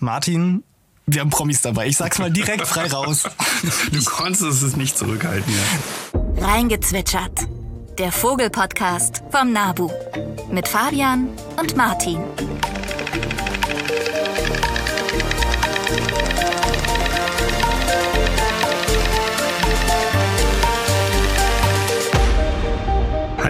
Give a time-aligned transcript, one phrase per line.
[0.00, 0.64] Martin,
[1.06, 1.86] wir haben Promis dabei.
[1.86, 3.24] Ich sag's mal direkt frei raus.
[3.92, 6.46] Du konntest es nicht zurückhalten, ja.
[6.46, 7.46] Reingezwitschert.
[7.98, 9.90] Der Vogelpodcast vom Nabu.
[10.50, 11.28] Mit Fabian
[11.58, 12.18] und Martin.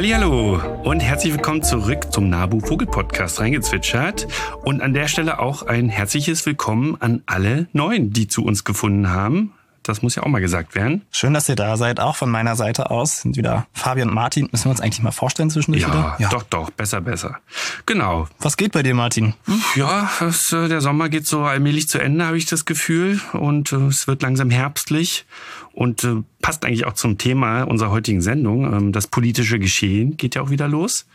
[0.02, 4.26] Hallo und herzlich willkommen zurück zum Nabu Vogel Podcast reingezwitschert
[4.64, 9.10] und an der Stelle auch ein herzliches Willkommen an alle Neuen, die zu uns gefunden
[9.10, 9.52] haben.
[9.82, 11.02] Das muss ja auch mal gesagt werden.
[11.10, 12.00] Schön, dass ihr da seid.
[12.00, 14.48] Auch von meiner Seite aus sind wieder Fabian und Martin.
[14.52, 16.16] Müssen wir uns eigentlich mal vorstellen zwischendurch Ja, wieder?
[16.18, 16.28] Ja.
[16.28, 17.38] doch, doch, besser, besser.
[17.86, 18.28] Genau.
[18.40, 19.34] Was geht bei dir, Martin?
[19.46, 19.62] Hm?
[19.76, 23.20] Ja, es, äh, der Sommer geht so allmählich zu Ende, habe ich das Gefühl.
[23.32, 25.24] Und äh, es wird langsam herbstlich
[25.72, 28.70] und äh, passt eigentlich auch zum Thema unserer heutigen Sendung.
[28.72, 31.06] Ähm, das politische Geschehen geht ja auch wieder los.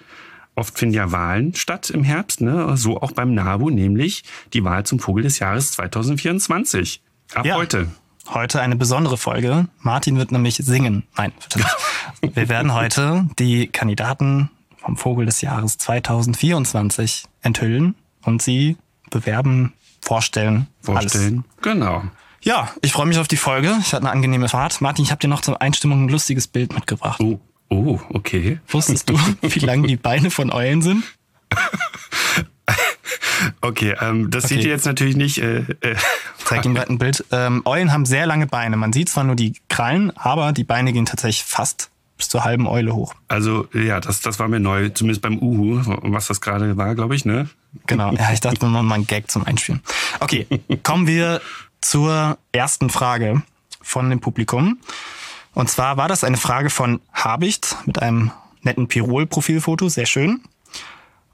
[0.55, 2.77] Oft finden ja Wahlen statt im Herbst, ne?
[2.77, 4.23] so auch beim NABU, nämlich
[4.53, 7.01] die Wahl zum Vogel des Jahres 2024.
[7.33, 7.55] Ab Ja.
[7.55, 7.89] heute.
[8.29, 9.67] Heute eine besondere Folge.
[9.79, 11.03] Martin wird nämlich singen.
[11.15, 12.35] Nein, bitte nicht.
[12.35, 18.77] Wir werden heute die Kandidaten vom Vogel des Jahres 2024 enthüllen und sie
[19.11, 20.67] bewerben, vorstellen.
[20.81, 21.45] Vorstellen.
[21.61, 21.97] Genau.
[21.99, 22.11] Alles.
[22.41, 23.75] Ja, ich freue mich auf die Folge.
[23.79, 24.81] Ich hatte eine angenehme Fahrt.
[24.81, 27.19] Martin, ich habe dir noch zur Einstimmung ein lustiges Bild mitgebracht.
[27.19, 28.59] Oh, oh, okay.
[28.67, 31.03] Wusstest du, wie lang die Beine von Eulen sind?
[33.61, 34.55] Okay, ähm, das Okay.
[34.55, 35.37] seht ihr jetzt natürlich nicht.
[35.39, 35.95] Äh, äh,
[36.45, 37.25] zeig ihm gerade ein Bild.
[37.31, 38.77] Ähm, Eulen haben sehr lange Beine.
[38.77, 42.67] Man sieht zwar nur die Krallen, aber die Beine gehen tatsächlich fast bis zur halben
[42.67, 43.13] Eule hoch.
[43.27, 47.15] Also ja, das, das war mir neu, zumindest beim Uhu, was das gerade war, glaube
[47.15, 47.49] ich, ne?
[47.87, 48.13] Genau.
[48.13, 49.81] Ja, ich dachte nur mal ein Gag zum Einspielen.
[50.21, 50.47] Okay,
[50.83, 51.41] kommen wir
[51.81, 53.43] zur ersten Frage
[53.81, 54.79] von dem Publikum.
[55.53, 60.41] Und zwar war das eine Frage von Habicht mit einem netten Pirol-Profilfoto, sehr schön.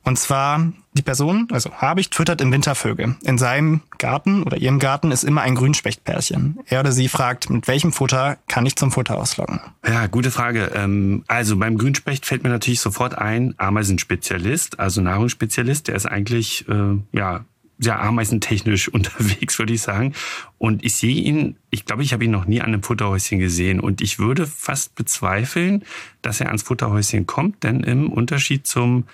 [0.04, 3.16] Und zwar die Person, also Habicht, füttert im Winter Vögel.
[3.24, 6.60] In seinem Garten oder ihrem Garten ist immer ein Grünspechtpärchen.
[6.66, 9.62] Er oder sie fragt, mit welchem Futter kann ich zum Futter auslocken?
[9.86, 10.72] Ja, gute Frage.
[10.74, 16.68] Ähm, also beim Grünspecht fällt mir natürlich sofort ein, Ameisenspezialist, also Nahrungsspezialist, der ist eigentlich
[16.68, 17.46] äh, ja
[17.82, 20.14] sehr ameisentechnisch unterwegs, würde ich sagen.
[20.58, 23.80] Und ich sehe ihn, ich glaube, ich habe ihn noch nie an einem Futterhäuschen gesehen.
[23.80, 25.84] Und ich würde fast bezweifeln,
[26.22, 29.06] dass er ans Futterhäuschen kommt, denn im Unterschied zum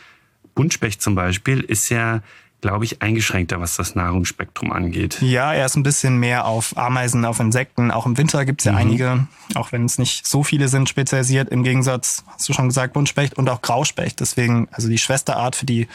[0.58, 2.24] Buntspecht zum Beispiel ist er,
[2.62, 5.22] glaube ich, eingeschränkter, was das Nahrungsspektrum angeht.
[5.22, 7.92] Ja, er ist ein bisschen mehr auf Ameisen, auf Insekten.
[7.92, 11.50] Auch im Winter gibt's ja einige, auch wenn es nicht so viele sind, spezialisiert.
[11.50, 14.20] Im Gegensatz, hast du schon gesagt, Buntspecht und auch Grauspecht.
[14.20, 15.88] Deswegen, also die Schwesterart für die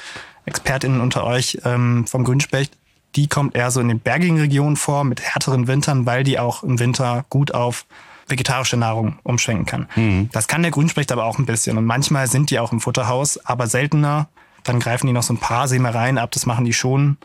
[0.47, 2.79] ExpertInnen unter euch ähm, vom Grünspecht,
[3.17, 6.62] die kommt eher so in den bergigen Regionen vor, mit härteren Wintern, weil die auch
[6.62, 7.84] im Winter gut auf
[8.29, 10.29] vegetarische Nahrung umschwenken kann.
[10.33, 11.77] Das kann der Grünspecht aber auch ein bisschen.
[11.77, 14.29] Und manchmal sind die auch im Futterhaus, aber seltener.
[14.65, 17.17] Dann greifen die noch so ein paar Sämereien ab, das machen die schon.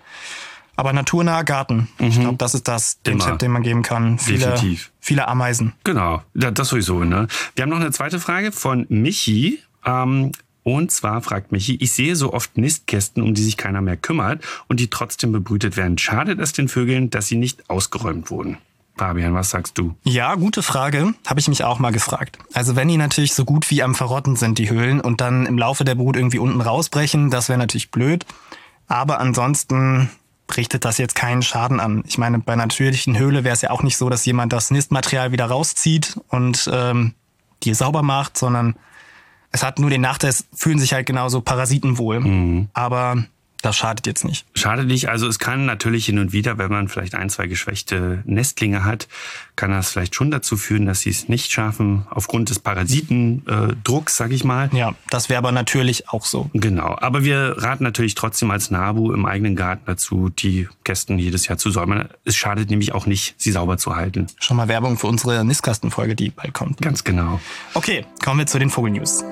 [0.75, 1.87] Aber naturnaher Garten.
[1.97, 3.25] Ich glaube, das ist das, den Immer.
[3.25, 4.19] Tipp, den man geben kann.
[4.19, 4.91] Viele, Definitiv.
[4.99, 5.73] viele Ameisen.
[5.83, 7.03] Genau, das sowieso.
[7.03, 7.27] Ne?
[7.55, 9.59] Wir haben noch eine zweite Frage von Michi.
[9.85, 10.31] Ähm,
[10.61, 14.43] und zwar fragt Michi, ich sehe so oft Nistkästen, um die sich keiner mehr kümmert
[14.67, 15.97] und die trotzdem bebrütet werden.
[15.97, 18.57] Schadet es den Vögeln, dass sie nicht ausgeräumt wurden?
[18.97, 19.95] Fabian, was sagst du?
[20.03, 21.13] Ja, gute Frage.
[21.25, 22.39] Habe ich mich auch mal gefragt.
[22.53, 25.57] Also wenn die natürlich so gut wie am Verrotten sind, die Höhlen, und dann im
[25.57, 28.25] Laufe der Brut irgendwie unten rausbrechen, das wäre natürlich blöd.
[28.87, 30.09] Aber ansonsten
[30.55, 32.03] richtet das jetzt keinen Schaden an.
[32.07, 35.31] Ich meine, bei natürlichen Höhle wäre es ja auch nicht so, dass jemand das Nistmaterial
[35.31, 37.13] wieder rauszieht und ähm,
[37.63, 38.75] die sauber macht, sondern
[39.51, 42.67] es hat nur den Nachteil, es fühlen sich halt genauso Parasiten wohl.
[42.73, 43.23] Aber
[43.67, 44.45] das schadet jetzt nicht.
[44.55, 45.09] Schadet nicht.
[45.09, 49.09] Also es kann natürlich hin und wieder, wenn man vielleicht ein, zwei geschwächte Nestlinge hat,
[49.57, 53.75] kann das vielleicht schon dazu führen, dass sie es nicht schaffen, aufgrund des Parasitendrucks, äh,
[53.83, 54.69] Drucks, sag ich mal.
[54.71, 56.49] Ja, das wäre aber natürlich auch so.
[56.53, 61.47] Genau, aber wir raten natürlich trotzdem als Nabu im eigenen Garten dazu, die Kästen jedes
[61.47, 62.07] Jahr zu säubern.
[62.23, 64.27] Es schadet nämlich auch nicht, sie sauber zu halten.
[64.39, 66.81] Schon mal Werbung für unsere Nistkastenfolge, die bald kommt.
[66.81, 67.41] Ganz genau.
[67.73, 69.25] Okay, kommen wir zu den Vogelnews.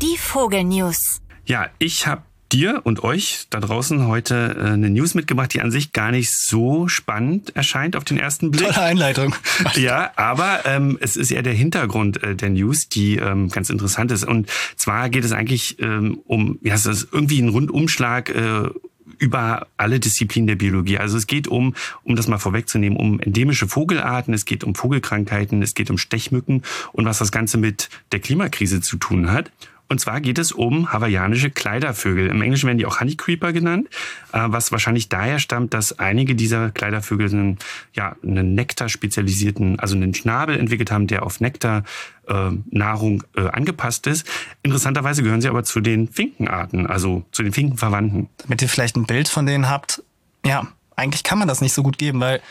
[0.00, 1.20] Die Vogelnews.
[1.46, 2.22] Ja, ich habe
[2.54, 6.32] dir und euch da draußen heute äh, eine News mitgebracht, die an sich gar nicht
[6.32, 8.66] so spannend erscheint auf den ersten Blick.
[8.66, 9.34] Tolle Einleitung.
[9.74, 14.12] Ja, aber ähm, es ist eher der Hintergrund äh, der News, die ähm, ganz interessant
[14.12, 14.24] ist.
[14.24, 18.68] Und zwar geht es eigentlich ähm, um, ja, es ist irgendwie ein Rundumschlag äh,
[19.18, 20.98] über alle Disziplinen der Biologie.
[20.98, 25.62] Also es geht um, um das mal vorwegzunehmen, um endemische Vogelarten, es geht um Vogelkrankheiten,
[25.62, 26.62] es geht um Stechmücken
[26.92, 29.50] und was das Ganze mit der Klimakrise zu tun hat.
[29.94, 32.26] Und zwar geht es um hawaiianische Kleidervögel.
[32.26, 33.86] Im Englischen werden die auch Honeycreeper genannt,
[34.32, 37.58] äh, was wahrscheinlich daher stammt, dass einige dieser Kleidervögel einen,
[37.92, 41.84] ja, einen Nektar spezialisierten, also einen Schnabel entwickelt haben, der auf Nektar
[42.26, 44.26] äh, Nahrung äh, angepasst ist.
[44.64, 48.28] Interessanterweise gehören sie aber zu den Finkenarten, also zu den Finkenverwandten.
[48.38, 50.02] Damit ihr vielleicht ein Bild von denen habt.
[50.44, 52.42] ja, eigentlich kann man das nicht so gut geben, weil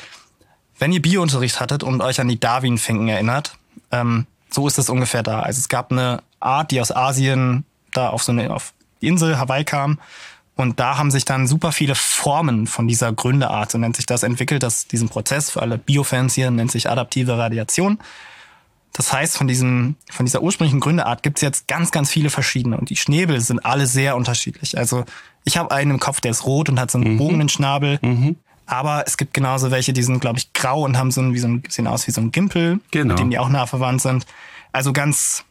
[0.79, 3.57] wenn ihr Biounterricht hattet und euch an die Darwin-Finken erinnert,
[3.91, 5.41] ähm, so ist es ungefähr da.
[5.41, 9.37] Also es gab eine Art, die aus Asien da auf so eine auf die Insel
[9.37, 9.99] Hawaii kam
[10.55, 14.23] und da haben sich dann super viele Formen von dieser Gründeart, so nennt sich das,
[14.23, 17.97] entwickelt, das, diesen Prozess für alle Biofans hier nennt sich adaptive Radiation.
[18.95, 22.91] Das heißt, von, diesem, von dieser ursprünglichen Gründeart gibt's jetzt ganz, ganz viele verschiedene und
[22.91, 24.77] die Schnäbel sind alle sehr unterschiedlich.
[24.77, 25.05] Also
[25.43, 27.17] ich habe einen im Kopf, der ist rot und hat so einen mhm.
[27.17, 27.97] bogenen Schnabel.
[28.03, 28.35] Mhm.
[28.67, 31.39] Aber es gibt genauso welche, die sind, glaube ich, grau und haben so ein, wie
[31.39, 33.09] so ein, sehen aus wie so ein Gimpel, genau.
[33.09, 34.27] mit dem die auch nah verwandt sind.
[34.71, 35.43] Also ganz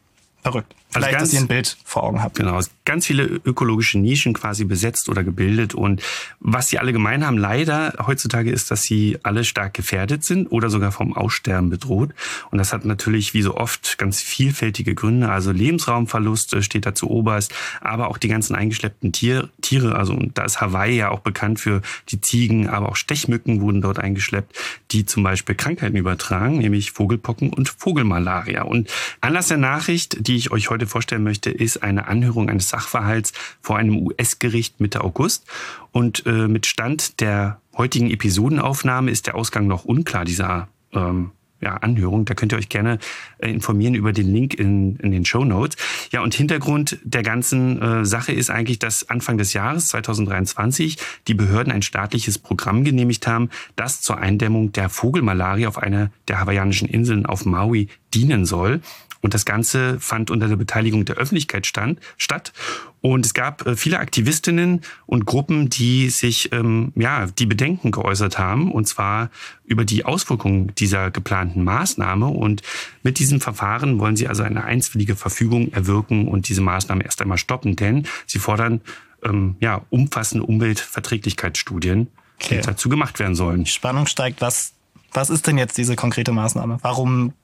[0.43, 0.75] verrückt.
[0.95, 2.37] Also Vielleicht, also ganz, dass ihr ein Bild vor Augen habt.
[2.37, 5.75] Genau, ganz viele ökologische Nischen quasi besetzt oder gebildet.
[5.75, 6.03] Und
[6.41, 10.69] was sie alle gemein haben, leider heutzutage ist, dass sie alle stark gefährdet sind oder
[10.69, 12.11] sogar vom Aussterben bedroht.
[12.51, 15.31] Und das hat natürlich wie so oft ganz vielfältige Gründe.
[15.31, 19.95] Also Lebensraumverlust steht da zu oberst, aber auch die ganzen eingeschleppten Tier, Tiere.
[19.95, 23.99] Also da ist Hawaii ja auch bekannt für die Ziegen, aber auch Stechmücken wurden dort
[23.99, 24.59] eingeschleppt,
[24.91, 28.63] die zum Beispiel Krankheiten übertragen, nämlich Vogelpocken und Vogelmalaria.
[28.63, 28.91] Und
[29.21, 33.33] Anlass der Nachricht, die ich euch heute heute vorstellen möchte, ist eine Anhörung eines Sachverhalts
[33.61, 35.47] vor einem US-Gericht Mitte August.
[35.93, 41.31] Und äh, mit Stand der heutigen Episodenaufnahme ist der Ausgang noch unklar dieser ähm,
[41.61, 42.25] ja, Anhörung.
[42.25, 42.99] Da könnt ihr euch gerne
[43.39, 45.77] äh, informieren über den Link in, in den Show Notes.
[46.11, 50.97] Ja, und Hintergrund der ganzen äh, Sache ist eigentlich, dass Anfang des Jahres 2023
[51.29, 56.41] die Behörden ein staatliches Programm genehmigt haben, das zur Eindämmung der Vogelmalaria auf einer der
[56.41, 58.81] hawaiianischen Inseln auf Maui dienen soll.
[59.23, 62.53] Und das Ganze fand unter der Beteiligung der Öffentlichkeit stand, statt.
[63.01, 68.39] Und es gab äh, viele Aktivistinnen und Gruppen, die sich, ähm, ja, die Bedenken geäußert
[68.39, 69.31] haben, und zwar
[69.65, 72.27] über die Auswirkungen dieser geplanten Maßnahme.
[72.27, 72.63] Und
[73.03, 77.39] mit diesem Verfahren wollen sie also eine einstwillige Verfügung erwirken und diese Maßnahme erst einmal
[77.39, 78.81] stoppen, denn sie fordern
[79.23, 82.09] ähm, ja, umfassende Umweltverträglichkeitsstudien,
[82.41, 82.61] die okay.
[82.65, 83.65] dazu gemacht werden sollen.
[83.65, 84.41] Die Spannung steigt.
[84.41, 84.73] Was,
[85.13, 86.79] was ist denn jetzt diese konkrete Maßnahme?
[86.83, 87.35] Warum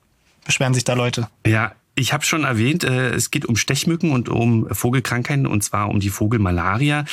[0.48, 1.28] beschweren sich da Leute?
[1.46, 5.88] Ja, ich habe schon erwähnt, äh, es geht um Stechmücken und um Vogelkrankheiten und zwar
[5.88, 7.04] um die Vogelmalaria.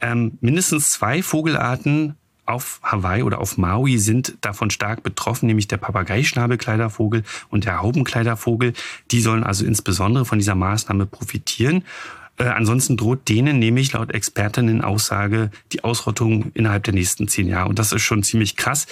[0.00, 2.14] Ähm, mindestens zwei Vogelarten
[2.46, 8.74] auf Hawaii oder auf Maui sind davon stark betroffen, nämlich der Papageischnabelkleidervogel und der Haubenkleidervogel.
[9.10, 11.84] Die sollen also insbesondere von dieser Maßnahme profitieren.
[12.36, 17.68] Äh, ansonsten droht denen nämlich laut Expertinnen Aussage die Ausrottung innerhalb der nächsten zehn Jahre.
[17.68, 18.86] Und das ist schon ziemlich krass.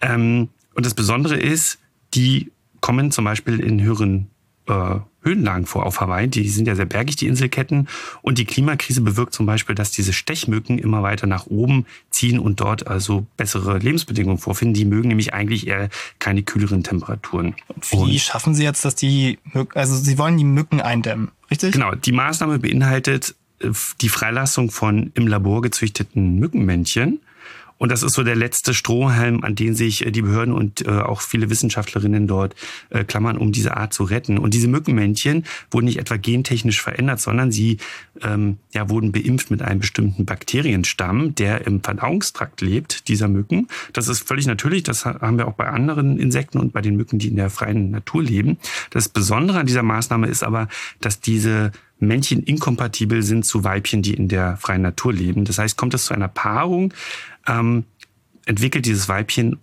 [0.00, 1.78] Ähm, und das Besondere ist,
[2.14, 2.50] die
[2.86, 4.30] kommen zum Beispiel in höheren
[4.68, 6.28] äh, Höhenlagen vor auf Hawaii.
[6.28, 7.88] Die sind ja sehr bergig, die Inselketten.
[8.22, 12.60] Und die Klimakrise bewirkt zum Beispiel, dass diese Stechmücken immer weiter nach oben ziehen und
[12.60, 14.74] dort also bessere Lebensbedingungen vorfinden.
[14.74, 15.88] Die mögen nämlich eigentlich eher
[16.20, 17.56] keine kühleren Temperaturen.
[17.90, 21.72] Wie und schaffen Sie jetzt, dass die Mücken, also Sie wollen die Mücken eindämmen, richtig?
[21.72, 21.92] Genau.
[21.96, 27.18] Die Maßnahme beinhaltet äh, die Freilassung von im Labor gezüchteten Mückenmännchen
[27.78, 30.90] und das ist so der letzte Strohhalm, an den sich äh, die Behörden und äh,
[30.90, 32.54] auch viele Wissenschaftlerinnen dort
[32.90, 34.38] äh, klammern, um diese Art zu retten.
[34.38, 37.78] Und diese Mückenmännchen wurden nicht etwa gentechnisch verändert, sondern sie
[38.22, 43.68] ähm, ja, wurden beimpft mit einem bestimmten Bakterienstamm, der im Verdauungstrakt lebt, dieser Mücken.
[43.92, 44.82] Das ist völlig natürlich.
[44.82, 47.90] Das haben wir auch bei anderen Insekten und bei den Mücken, die in der freien
[47.90, 48.58] Natur leben.
[48.90, 50.68] Das Besondere an dieser Maßnahme ist aber,
[51.00, 55.44] dass diese Männchen inkompatibel sind zu Weibchen, die in der freien Natur leben.
[55.44, 56.92] Das heißt, kommt es zu einer Paarung,
[57.48, 57.84] ähm,
[58.44, 59.58] entwickelt dieses Weibchen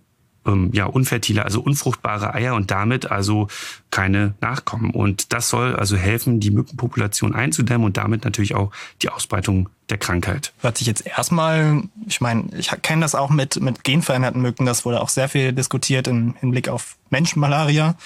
[0.46, 3.48] ähm, ja unfertile, also unfruchtbare Eier und damit also
[3.90, 4.90] keine Nachkommen.
[4.90, 8.70] Und das soll also helfen, die Mückenpopulation einzudämmen und damit natürlich auch
[9.02, 10.52] die Ausbreitung der Krankheit.
[10.60, 14.84] Hört sich jetzt erstmal, ich meine, ich kenne das auch mit, mit genveränderten Mücken, das
[14.84, 17.96] wurde auch sehr viel diskutiert im Hinblick auf Menschenmalaria.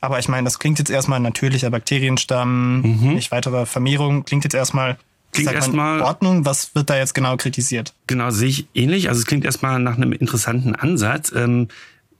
[0.00, 3.14] Aber ich meine, das klingt jetzt erstmal natürlicher Bakterienstamm, mhm.
[3.14, 4.96] nicht weitere Vermehrung, klingt jetzt erstmal
[5.42, 6.00] Klingt erstmal.
[6.00, 7.94] Ordnung, was wird da jetzt genau kritisiert?
[8.06, 9.08] Genau, sehe ich ähnlich.
[9.08, 11.32] Also es klingt erstmal nach einem interessanten Ansatz.
[11.34, 11.68] Ähm,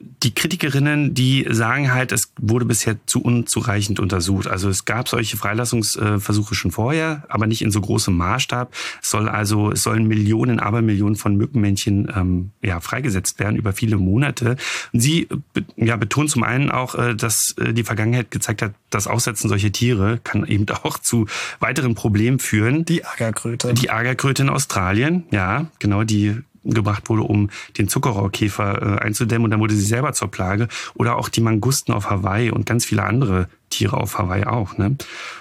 [0.00, 4.46] die Kritikerinnen, die sagen halt, es wurde bisher zu unzureichend untersucht.
[4.46, 8.72] Also es gab solche Freilassungsversuche schon vorher, aber nicht in so großem Maßstab.
[9.02, 13.96] Es soll also, es sollen Millionen, Abermillionen von Mückenmännchen ähm, ja, freigesetzt werden über viele
[13.96, 14.56] Monate.
[14.92, 15.28] Und sie
[15.76, 19.72] ja, betonen zum einen auch, äh, dass äh, die Vergangenheit gezeigt hat, das Aussetzen solcher
[19.72, 21.26] Tiere kann eben auch zu
[21.58, 22.84] weiteren Problemen führen.
[22.84, 23.74] Die Agerkröte.
[23.74, 26.36] Die Agerkröte in Australien, ja, genau, die
[26.74, 30.68] gebracht wurde, um den Zuckerrohrkäfer äh, einzudämmen und dann wurde sie selber zur Plage.
[30.94, 34.78] Oder auch die Mangusten auf Hawaii und ganz viele andere Tiere auf Hawaii auch.
[34.78, 34.96] Ne?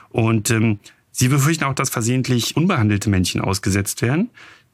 [0.09, 0.79] Und ähm,
[1.11, 4.29] sie befürchten auch, dass versehentlich unbehandelte Männchen ausgesetzt werden,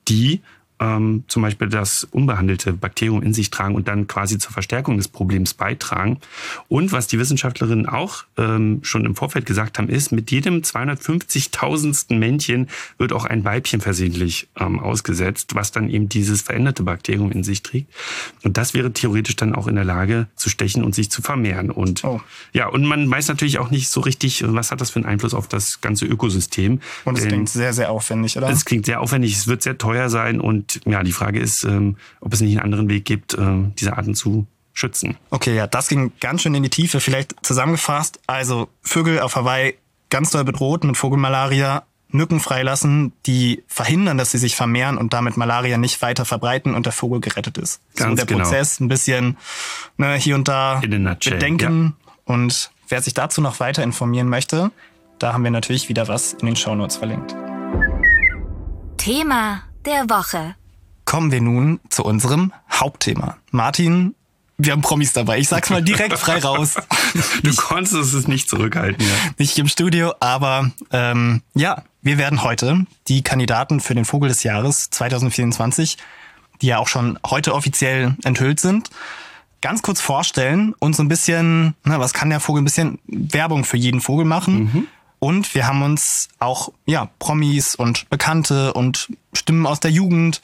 [0.08, 0.42] die
[0.84, 5.08] ähm, zum Beispiel das unbehandelte Bakterium in sich tragen und dann quasi zur Verstärkung des
[5.08, 6.20] Problems beitragen.
[6.68, 12.14] Und was die Wissenschaftlerinnen auch ähm, schon im Vorfeld gesagt haben, ist, mit jedem 250.000.
[12.14, 17.44] Männchen wird auch ein Weibchen versehentlich ähm, ausgesetzt, was dann eben dieses veränderte Bakterium in
[17.44, 17.88] sich trägt.
[18.44, 21.72] Und das wäre theoretisch dann auch in der Lage zu stechen und sich zu vermehren.
[21.72, 22.20] Und oh.
[22.52, 25.34] ja, und man weiß natürlich auch nicht so richtig, was hat das für einen Einfluss
[25.34, 26.82] auf das ganze Ökosystem.
[27.06, 28.50] Und es klingt sehr, sehr aufwendig, oder?
[28.50, 31.98] Es klingt sehr aufwendig, es wird sehr teuer sein und ja, die Frage ist, ähm,
[32.22, 35.18] ob es nicht einen anderen Weg gibt, äh, diese Arten zu schützen.
[35.30, 37.00] Okay, ja, das ging ganz schön in die Tiefe.
[37.00, 39.76] Vielleicht zusammengefasst, also Vögel auf Hawaii
[40.10, 45.36] ganz doll bedroht mit Vogelmalaria, Mücken freilassen, die verhindern, dass sie sich vermehren und damit
[45.36, 47.82] Malaria nicht weiter verbreiten und der Vogel gerettet ist.
[47.96, 48.44] Ganz so der genau.
[48.44, 49.38] Prozess ein bisschen
[49.98, 51.96] ne, hier und da bedenken.
[52.06, 52.14] Ja.
[52.26, 54.72] Und wer sich dazu noch weiter informieren möchte,
[55.18, 57.36] da haben wir natürlich wieder was in den Shownotes verlinkt.
[58.98, 60.56] Thema der Woche.
[61.06, 63.38] Kommen wir nun zu unserem Hauptthema.
[63.52, 64.16] Martin,
[64.58, 65.40] wir haben Promis dabei.
[65.40, 66.76] Ich sag's mal direkt frei raus.
[67.44, 69.14] Du konntest es nicht zurückhalten, ja.
[69.38, 74.42] Nicht im Studio, aber ähm, ja, wir werden heute die Kandidaten für den Vogel des
[74.42, 75.98] Jahres 2024,
[76.62, 78.90] die ja auch schon heute offiziell enthüllt sind,
[79.62, 83.64] ganz kurz vorstellen und so ein bisschen, na, was kann der Vogel, ein bisschen Werbung
[83.64, 84.64] für jeden Vogel machen.
[84.64, 84.88] Mhm.
[85.20, 90.42] Und wir haben uns auch ja Promis und Bekannte und Stimmen aus der Jugend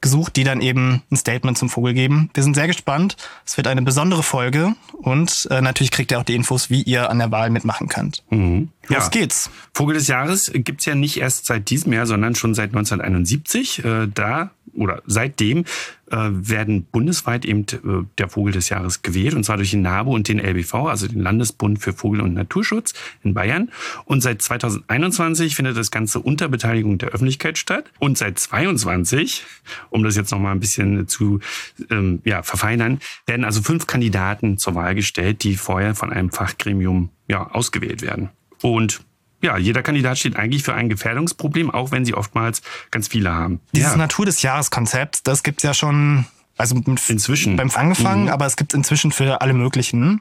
[0.00, 2.30] gesucht, die dann eben ein Statement zum Vogel geben.
[2.34, 3.16] Wir sind sehr gespannt.
[3.44, 7.10] Es wird eine besondere Folge und äh, natürlich kriegt ihr auch die Infos, wie ihr
[7.10, 8.22] an der Wahl mitmachen könnt.
[8.30, 8.68] Mhm.
[8.88, 9.08] Los ja.
[9.08, 9.50] geht's.
[9.74, 13.84] Vogel des Jahres gibt's ja nicht erst seit diesem Jahr, sondern schon seit 1971.
[13.84, 15.64] Äh, da oder seitdem
[16.10, 20.28] werden bundesweit eben äh, der Vogel des Jahres gewählt, und zwar durch den NABU und
[20.28, 23.70] den LBV, also den Landesbund für Vogel- und Naturschutz in Bayern.
[24.04, 27.90] Und seit 2021 findet das Ganze unter Beteiligung der Öffentlichkeit statt.
[27.98, 29.44] Und seit 22,
[29.90, 31.40] um das jetzt nochmal ein bisschen zu
[31.90, 37.10] ähm, ja, verfeinern, werden also fünf Kandidaten zur Wahl gestellt, die vorher von einem Fachgremium
[37.28, 38.30] ja, ausgewählt werden.
[38.62, 39.00] Und
[39.42, 43.60] ja, jeder Kandidat steht eigentlich für ein Gefährdungsproblem, auch wenn sie oftmals ganz viele haben.
[43.72, 43.96] Dieses ja.
[43.96, 46.26] Natur des Jahres-Konzept, das gibt's ja schon,
[46.56, 46.74] also
[47.08, 48.30] inzwischen beim angefangen, mhm.
[48.30, 50.20] aber es gibt inzwischen für alle möglichen.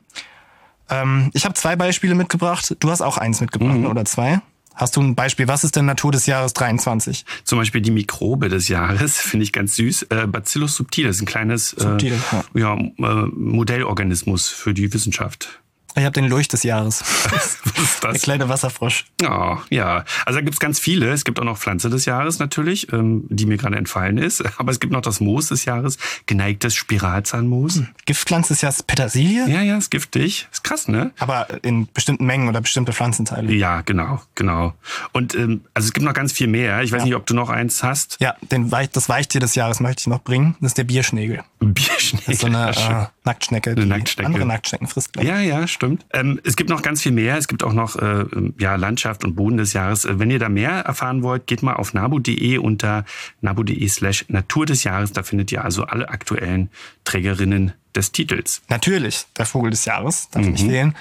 [0.90, 2.76] Ähm, ich habe zwei Beispiele mitgebracht.
[2.80, 3.88] Du hast auch eins mitgebracht mhm.
[3.88, 4.42] oder zwei.
[4.76, 5.48] Hast du ein Beispiel?
[5.48, 7.26] Was ist denn Natur des Jahres 23?
[7.46, 10.04] Zum Beispiel die Mikrobe des Jahres, finde ich ganz süß.
[10.10, 12.76] Äh, Bacillus subtilis, ein kleines Subtil, äh, ja.
[12.76, 15.62] ja äh, Modellorganismus für die Wissenschaft.
[15.98, 17.04] Ich habe den Lurch des Jahres.
[17.32, 18.12] Was ist das?
[18.12, 19.06] Der kleine Wasserfrosch.
[19.24, 20.04] Oh, ja.
[20.26, 21.10] Also da gibt's ganz viele.
[21.12, 24.44] Es gibt auch noch Pflanze des Jahres natürlich, ähm, die mir gerade entfallen ist.
[24.60, 27.76] Aber es gibt noch das Moos des Jahres, geneigtes Spiralzahnmoos.
[27.76, 27.88] Hm.
[28.06, 29.48] Giftpflanze des Jahres Petersilie?
[29.48, 30.50] Ja, ja, ist giftig.
[30.52, 31.12] Ist krass, ne?
[31.18, 33.54] Aber in bestimmten Mengen oder bestimmte Pflanzenteile.
[33.54, 34.74] Ja, genau, genau.
[35.14, 36.82] Und ähm, also es gibt noch ganz viel mehr.
[36.82, 37.06] Ich weiß ja.
[37.06, 38.18] nicht, ob du noch eins hast.
[38.20, 40.58] Ja, den Weich, das Weichtier des Jahres möchte ich noch bringen.
[40.60, 41.42] Das ist der Bierschnägel.
[41.62, 42.26] Bierschnägel.
[42.26, 44.28] Das ist so eine äh, Nacktschnecke, eine Nacktschnecke.
[44.28, 45.16] andere Nacktschnecken frisst.
[45.22, 46.06] Ja, ja, stimmt stimmt.
[46.14, 47.38] Ähm, es gibt noch ganz viel mehr.
[47.38, 48.26] Es gibt auch noch äh,
[48.60, 50.06] ja, Landschaft und Boden des Jahres.
[50.06, 53.06] Äh, wenn ihr da mehr erfahren wollt, geht mal auf nabu.de unter
[53.42, 55.12] nabu.de slash Natur des Jahres.
[55.12, 56.70] Da findet ihr also alle aktuellen
[57.04, 58.62] Trägerinnen des Titels.
[58.70, 60.52] Natürlich, der Vogel des Jahres, darf mhm.
[60.52, 60.96] nicht fehlen.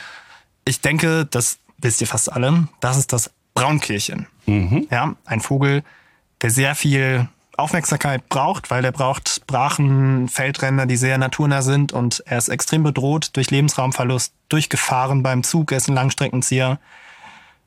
[0.65, 4.27] Ich denke, das wisst ihr fast alle, das ist das Braunkehlchen.
[4.47, 4.87] Mhm.
[4.91, 5.83] Ja, ein Vogel,
[6.43, 12.23] der sehr viel Aufmerksamkeit braucht, weil er braucht Brachen, Feldränder, die sehr naturnah sind und
[12.27, 16.79] er ist extrem bedroht durch Lebensraumverlust, durch Gefahren beim Zug, er ist ein Langstreckenzieher.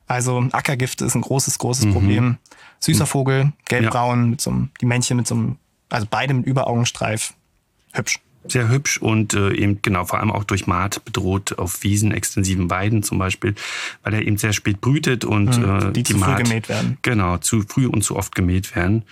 [0.06, 1.92] Also Ackergift ist ein großes, großes mhm.
[1.92, 2.36] Problem.
[2.80, 3.08] Süßer mhm.
[3.08, 4.26] Vogel, gelbbraun, ja.
[4.26, 5.56] mit so einem, die Männchen mit so einem,
[5.88, 7.34] also beide mit Überaugenstreif.
[7.92, 8.20] Hübsch.
[8.46, 12.70] Sehr hübsch und äh, eben genau vor allem auch durch Maat bedroht auf Wiesen, extensiven
[12.70, 13.54] Weiden zum Beispiel,
[14.02, 16.68] weil er eben sehr spät brütet und mhm, die, äh, die zu Maat, früh gemäht
[16.68, 16.98] werden.
[17.02, 19.04] Genau, zu früh und zu oft gemäht werden.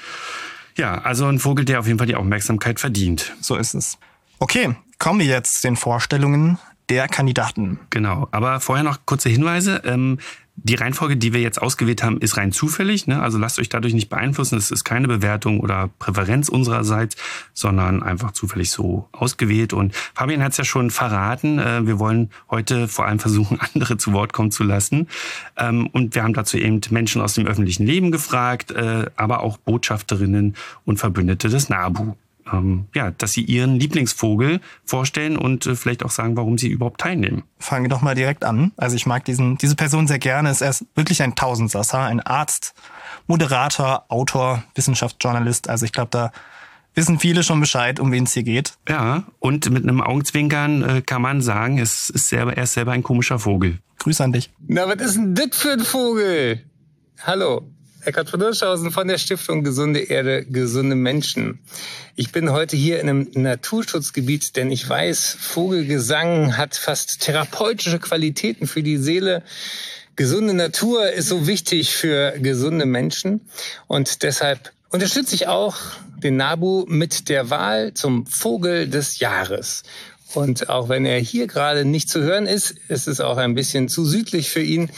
[0.76, 3.34] Ja, also ein Vogel, der auf jeden Fall die Aufmerksamkeit verdient.
[3.40, 3.98] So ist es.
[4.38, 7.80] Okay, kommen wir jetzt zu den Vorstellungen der Kandidaten.
[7.90, 9.82] Genau, aber vorher noch kurze Hinweise.
[9.84, 10.18] Ähm,
[10.56, 13.06] die Reihenfolge, die wir jetzt ausgewählt haben, ist rein zufällig.
[13.06, 13.20] Ne?
[13.20, 14.56] Also lasst euch dadurch nicht beeinflussen.
[14.56, 17.16] Es ist keine Bewertung oder Präferenz unsererseits,
[17.52, 19.72] sondern einfach zufällig so ausgewählt.
[19.72, 21.58] Und Fabian hat es ja schon verraten.
[21.58, 25.08] Äh, wir wollen heute vor allem versuchen, andere zu Wort kommen zu lassen.
[25.56, 29.58] Ähm, und wir haben dazu eben Menschen aus dem öffentlichen Leben gefragt, äh, aber auch
[29.58, 32.16] Botschafterinnen und Verbündete des NABU
[32.52, 37.00] ähm, ja, dass sie ihren Lieblingsvogel vorstellen und äh, vielleicht auch sagen, warum sie überhaupt
[37.00, 37.44] teilnehmen.
[37.58, 38.72] Fangen wir doch mal direkt an.
[38.76, 40.54] Also ich mag diesen, diese Person sehr gerne.
[40.60, 42.74] Er ist wirklich ein Tausendsasser, ein Arzt,
[43.26, 45.68] Moderator, Autor, Wissenschaftsjournalist.
[45.68, 46.32] Also ich glaube, da
[46.94, 48.74] wissen viele schon Bescheid, um wen es hier geht.
[48.88, 52.92] Ja, und mit einem Augenzwinkern äh, kann man sagen, es ist selber, er ist selber
[52.92, 53.78] ein komischer Vogel.
[53.98, 54.50] Grüß an dich.
[54.66, 56.62] Na, was ist denn das für ein Vogel?
[57.22, 57.66] Hallo,
[58.06, 61.58] Eckhard von Hirschhausen von der Stiftung Gesunde Erde, gesunde Menschen.
[62.14, 68.68] Ich bin heute hier in einem Naturschutzgebiet, denn ich weiß, Vogelgesang hat fast therapeutische Qualitäten
[68.68, 69.42] für die Seele.
[70.14, 73.40] Gesunde Natur ist so wichtig für gesunde Menschen
[73.88, 75.76] und deshalb unterstütze ich auch
[76.22, 79.82] den NABU mit der Wahl zum Vogel des Jahres.
[80.34, 83.88] Und auch wenn er hier gerade nicht zu hören ist, ist es auch ein bisschen
[83.88, 84.90] zu südlich für ihn.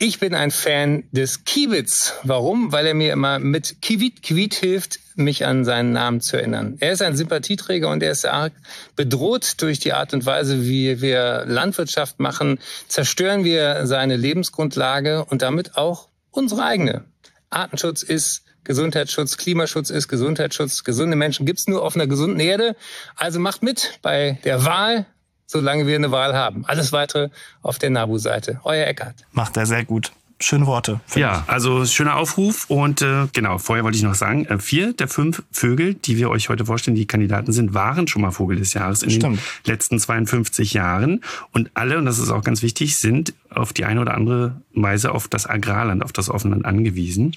[0.00, 2.14] Ich bin ein Fan des Kiebitz.
[2.22, 2.70] Warum?
[2.70, 6.76] Weil er mir immer mit Kiwit Kiwit hilft, mich an seinen Namen zu erinnern.
[6.78, 8.52] Er ist ein Sympathieträger und er ist arg
[8.94, 12.60] bedroht durch die Art und Weise, wie wir Landwirtschaft machen.
[12.86, 17.04] Zerstören wir seine Lebensgrundlage und damit auch unsere eigene.
[17.50, 20.84] Artenschutz ist Gesundheitsschutz, Klimaschutz ist Gesundheitsschutz.
[20.84, 22.76] Gesunde Menschen gibt's nur auf einer gesunden Erde.
[23.16, 25.06] Also macht mit bei der Wahl
[25.48, 26.64] solange wir eine Wahl haben.
[26.66, 27.30] Alles weitere
[27.62, 28.60] auf der NABU-Seite.
[28.62, 29.16] Euer Eckart.
[29.32, 30.12] Macht er sehr gut.
[30.40, 31.00] Schöne Worte.
[31.16, 31.52] Ja, ich.
[31.52, 32.66] also schöner Aufruf.
[32.70, 36.30] Und äh, genau, vorher wollte ich noch sagen, äh, vier der fünf Vögel, die wir
[36.30, 39.38] euch heute vorstellen, die Kandidaten sind, waren schon mal Vogel des Jahres in Stimmt.
[39.38, 41.22] den letzten 52 Jahren.
[41.52, 45.10] Und alle, und das ist auch ganz wichtig, sind auf die eine oder andere Weise
[45.10, 47.36] auf das Agrarland, auf das Offenland angewiesen.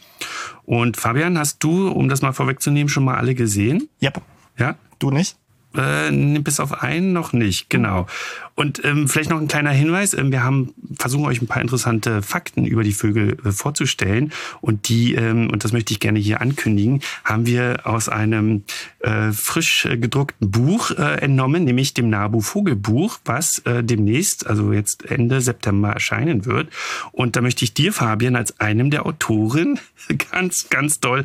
[0.65, 3.89] Und Fabian, hast du, um das mal vorwegzunehmen, schon mal alle gesehen?
[3.99, 4.11] Ja.
[4.59, 4.75] Ja?
[4.99, 5.37] Du nicht?
[5.75, 8.07] Äh, bis auf einen noch nicht, genau.
[8.55, 10.13] Und ähm, vielleicht noch ein kleiner Hinweis.
[10.13, 14.33] Ähm, wir haben versuchen euch ein paar interessante Fakten über die Vögel äh, vorzustellen.
[14.59, 18.63] Und die, ähm, und das möchte ich gerne hier ankündigen, haben wir aus einem
[18.99, 25.09] äh, frisch gedruckten Buch äh, entnommen, nämlich dem Nabu Vogelbuch, was äh, demnächst, also jetzt
[25.09, 26.69] Ende September erscheinen wird.
[27.13, 29.79] Und da möchte ich dir, Fabian, als einem der Autoren
[30.31, 31.23] ganz, ganz doll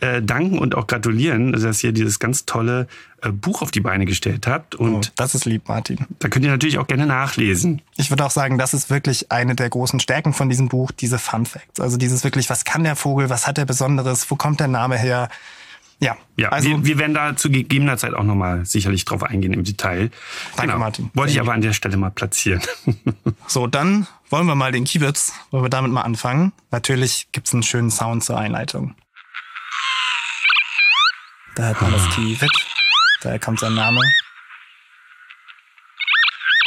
[0.00, 2.86] äh, danken und auch gratulieren, dass ihr dieses ganz tolle
[3.32, 4.74] Buch auf die Beine gestellt habt.
[4.74, 5.98] Und oh, das ist lieb, Martin.
[6.18, 7.82] Da könnt ihr natürlich auch gerne nachlesen.
[7.96, 11.18] Ich würde auch sagen, das ist wirklich eine der großen Stärken von diesem Buch, diese
[11.18, 11.80] Fun Facts.
[11.80, 14.98] Also dieses wirklich, was kann der Vogel, was hat er Besonderes, wo kommt der Name
[14.98, 15.28] her?
[15.98, 19.54] Ja, ja also, wir, wir werden da zu gegebener Zeit auch nochmal sicherlich drauf eingehen
[19.54, 20.10] im Detail.
[20.56, 20.78] Danke, genau.
[20.78, 21.10] Martin.
[21.14, 22.60] Wollte ich aber an der Stelle mal platzieren.
[23.46, 26.52] so, dann wollen wir mal den Kiebitz, wollen wir damit mal anfangen.
[26.70, 28.94] Natürlich gibt's einen schönen Sound zur Einleitung.
[31.54, 32.75] Da hat man das Kiewitz.
[33.26, 34.00] Daher kommt sein Name.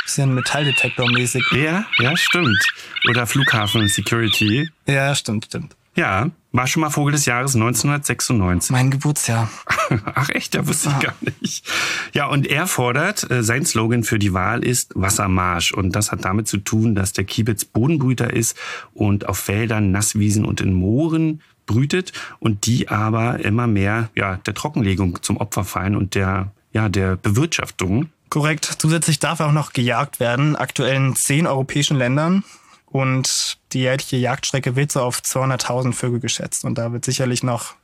[0.04, 1.42] Bisschen Metalldetektor-mäßig.
[1.56, 2.62] Ja, ja, stimmt.
[3.10, 4.70] Oder Flughafen Security.
[4.86, 5.78] Ja, stimmt, stimmt.
[5.96, 8.72] Ja, war schon mal Vogel des Jahres 1996.
[8.72, 9.50] Mein Geburtsjahr.
[10.16, 11.00] Ach echt, da wusste ich ah.
[11.00, 11.66] gar nicht.
[12.14, 15.72] Ja, und er fordert, äh, sein Slogan für die Wahl ist Wassermarsch.
[15.72, 18.58] Und das hat damit zu tun, dass der Kiebitz Bodenbrüter ist
[18.94, 24.56] und auf Feldern, Nasswiesen und in Mooren brütet und die aber immer mehr ja, der
[24.56, 28.10] Trockenlegung zum Opfer fallen und der, ja, der Bewirtschaftung.
[28.30, 28.66] Korrekt.
[28.78, 32.44] Zusätzlich darf er auch noch gejagt werden, aktuell in zehn europäischen Ländern.
[32.86, 36.66] Und die jährliche Jagdstrecke wird so auf 200.000 Vögel geschätzt.
[36.66, 37.76] Und da wird sicherlich noch,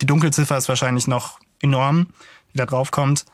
[0.00, 2.08] die Dunkelziffer ist wahrscheinlich noch enorm,
[2.52, 3.24] die da drauf kommt.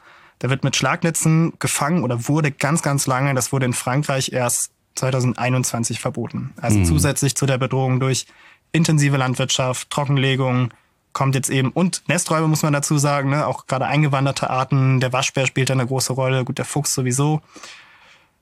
[0.41, 4.73] Der wird mit Schlagnetzen gefangen oder wurde ganz, ganz lange, das wurde in Frankreich erst
[4.97, 6.53] 2021 verboten.
[6.61, 6.85] Also mhm.
[6.85, 8.27] zusätzlich zu der Bedrohung durch
[8.73, 10.73] intensive Landwirtschaft, Trockenlegung
[11.13, 13.47] kommt jetzt eben und Nesträuber muss man dazu sagen, ne?
[13.47, 17.43] auch gerade eingewanderte Arten, der Waschbär spielt da eine große Rolle, gut, der Fuchs sowieso.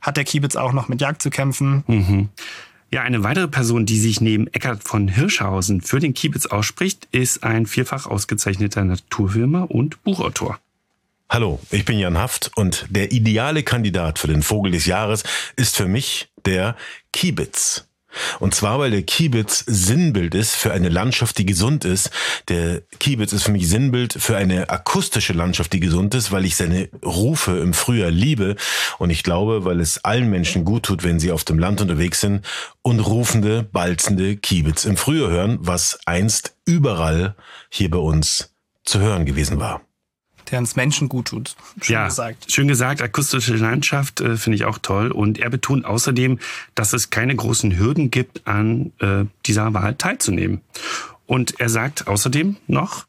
[0.00, 1.85] Hat der Kiebitz auch noch mit Jagd zu kämpfen.
[1.87, 2.28] Mhm.
[2.92, 7.44] Ja, eine weitere Person, die sich neben Eckart von Hirschhausen für den Kiebitz ausspricht, ist
[7.44, 10.59] ein vielfach ausgezeichneter Naturfilmer und Buchautor.
[11.28, 15.22] Hallo, ich bin Jan Haft und der ideale Kandidat für den Vogel des Jahres
[15.54, 16.74] ist für mich der
[17.12, 17.87] Kiebitz.
[18.38, 22.11] Und zwar, weil der Kiebitz Sinnbild ist für eine Landschaft, die gesund ist.
[22.49, 26.57] Der Kiebitz ist für mich Sinnbild für eine akustische Landschaft, die gesund ist, weil ich
[26.57, 28.57] seine Rufe im Frühjahr liebe.
[28.99, 32.20] Und ich glaube, weil es allen Menschen gut tut, wenn sie auf dem Land unterwegs
[32.20, 32.44] sind
[32.83, 37.37] und rufende, balzende Kiebitz im Frühjahr hören, was einst überall
[37.68, 39.83] hier bei uns zu hören gewesen war
[40.50, 41.56] der uns Menschen gut tut.
[41.80, 42.52] Schön ja, gesagt.
[42.52, 43.02] Schön gesagt.
[43.02, 45.10] Akustische Landschaft äh, finde ich auch toll.
[45.10, 46.38] Und er betont außerdem,
[46.74, 50.60] dass es keine großen Hürden gibt, an äh, dieser Wahl teilzunehmen.
[51.26, 53.06] Und er sagt außerdem noch,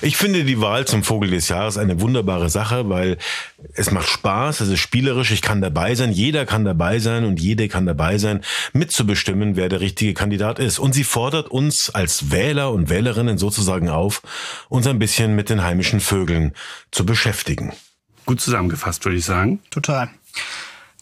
[0.00, 3.18] ich finde die Wahl zum Vogel des Jahres eine wunderbare Sache, weil
[3.74, 7.38] es macht Spaß, es ist spielerisch, ich kann dabei sein, jeder kann dabei sein und
[7.38, 8.40] jede kann dabei sein,
[8.72, 10.78] mitzubestimmen, wer der richtige Kandidat ist.
[10.78, 14.22] Und sie fordert uns als Wähler und Wählerinnen sozusagen auf,
[14.70, 16.54] uns ein bisschen mit den heimischen Vögeln
[16.90, 17.74] zu beschäftigen.
[18.24, 19.60] Gut zusammengefasst, würde ich sagen.
[19.70, 20.08] Total.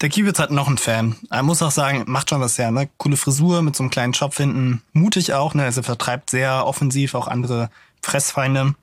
[0.00, 1.16] Der Kiewitz hat noch einen Fan.
[1.30, 2.88] Er muss auch sagen, macht schon was her, ne?
[2.98, 4.82] Coole Frisur mit so einem kleinen Schopf hinten.
[4.92, 5.64] Mutig auch, ne?
[5.64, 7.70] Also vertreibt sehr offensiv auch andere
[8.08, 8.74] Fressfeinde.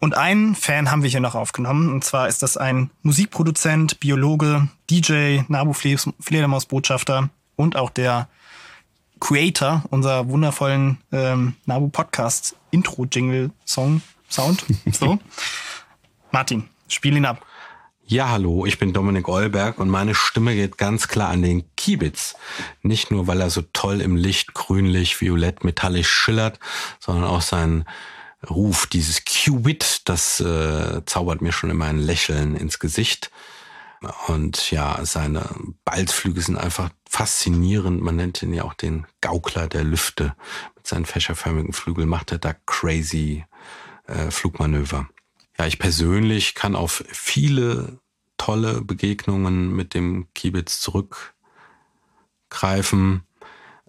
[0.00, 1.92] Und einen Fan haben wir hier noch aufgenommen.
[1.92, 8.28] Und zwar ist das ein Musikproduzent, Biologe, DJ, Nabu Fledermaus Botschafter und auch der
[9.20, 14.64] Creator unserer wundervollen ähm, Nabu Podcast Intro Jingle Song Sound.
[14.92, 15.18] So.
[16.30, 17.44] Martin, spiel ihn ab.
[18.10, 22.36] Ja, hallo, ich bin Dominik Eulberg und meine Stimme geht ganz klar an den Kiebitz.
[22.80, 26.58] Nicht nur, weil er so toll im Licht grünlich, violett, metallisch schillert,
[27.00, 27.84] sondern auch sein
[28.48, 33.30] Ruf, dieses Qubit, das äh, zaubert mir schon immer ein Lächeln ins Gesicht.
[34.28, 35.44] Und ja, seine
[35.84, 38.00] Balzflüge sind einfach faszinierend.
[38.00, 40.34] Man nennt ihn ja auch den Gaukler der Lüfte.
[40.76, 43.44] Mit seinen fächerförmigen Flügeln macht er da crazy
[44.06, 45.10] äh, Flugmanöver.
[45.58, 47.98] Ja, ich persönlich kann auf viele
[48.36, 53.24] tolle Begegnungen mit dem Kiebitz zurückgreifen.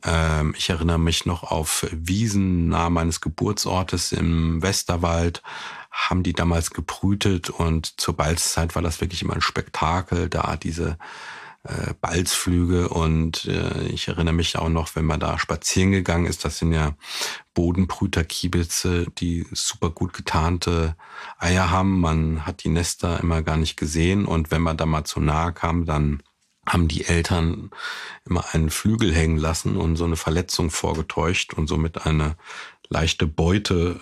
[0.03, 5.43] Ähm, ich erinnere mich noch auf Wiesen nahe meines Geburtsortes im Westerwald,
[5.91, 10.97] haben die damals gebrütet und zur Balzzeit war das wirklich immer ein Spektakel, da diese
[11.63, 16.45] äh, Balzflüge und äh, ich erinnere mich auch noch, wenn man da spazieren gegangen ist,
[16.45, 16.95] das sind ja
[17.54, 20.95] Bodenbrüterkiebitze, die super gut getarnte
[21.38, 22.00] Eier haben.
[22.00, 25.52] Man hat die Nester immer gar nicht gesehen und wenn man da mal zu nahe
[25.52, 26.24] kam, dann
[26.65, 27.72] haben die Eltern
[28.26, 32.36] immer einen Flügel hängen lassen und so eine Verletzung vorgetäuscht und somit eine
[32.89, 34.00] leichte Beute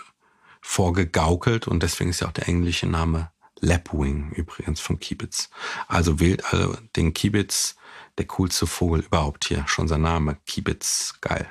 [0.61, 1.67] vorgegaukelt.
[1.67, 5.49] Und deswegen ist ja auch der englische Name Lapwing übrigens von Kiebitz.
[5.87, 7.75] Also wählt also den Kiebitz,
[8.17, 9.63] der coolste Vogel überhaupt hier.
[9.67, 11.47] Schon sein Name, Kiebitz, geil.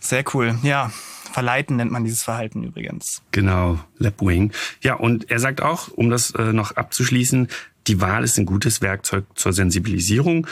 [0.00, 0.56] Sehr cool.
[0.62, 0.92] Ja,
[1.32, 3.22] verleiten nennt man dieses Verhalten übrigens.
[3.32, 4.52] Genau, Lapwing.
[4.80, 7.48] Ja, und er sagt auch, um das äh, noch abzuschließen,
[7.88, 10.46] die Wahl ist ein gutes Werkzeug zur Sensibilisierung,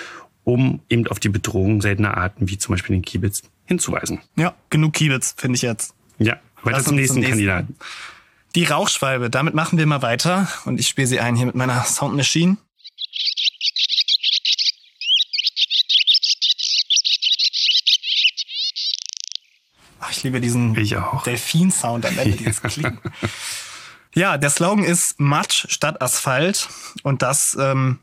[0.45, 4.21] um eben auf die Bedrohung seltener Arten wie zum Beispiel den Kiebitz hinzuweisen.
[4.37, 5.95] Ja, genug Kiebitz, finde ich jetzt.
[6.19, 7.77] Ja, weiter zum nächsten, zum nächsten Kandidaten.
[8.55, 11.83] Die Rauchschwalbe, damit machen wir mal weiter und ich spiele sie ein hier mit meiner
[11.85, 12.57] Sound Machine.
[19.99, 23.01] Ach, ich liebe diesen Delfin-Sound am Ende, dieses Klingen.
[24.15, 26.69] Ja, der Slogan ist Matsch statt Asphalt
[27.03, 27.99] und das ähm,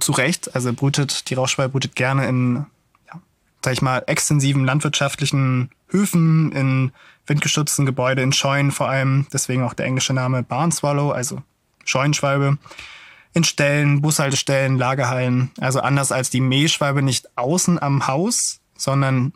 [0.00, 0.54] zu Recht.
[0.54, 2.64] Also brütet, die Rauchschwalbe brütet gerne in,
[3.08, 3.20] ja,
[3.62, 6.92] sag ich mal, extensiven landwirtschaftlichen Höfen, in
[7.26, 9.26] windgeschützten Gebäude, in Scheunen vor allem.
[9.32, 11.42] Deswegen auch der englische Name Barn Swallow, also
[11.84, 12.58] Scheunenschwalbe.
[13.34, 15.50] In Ställen, Bushaltestellen, Lagerhallen.
[15.58, 19.32] Also anders als die Mähschwalbe nicht außen am Haus, sondern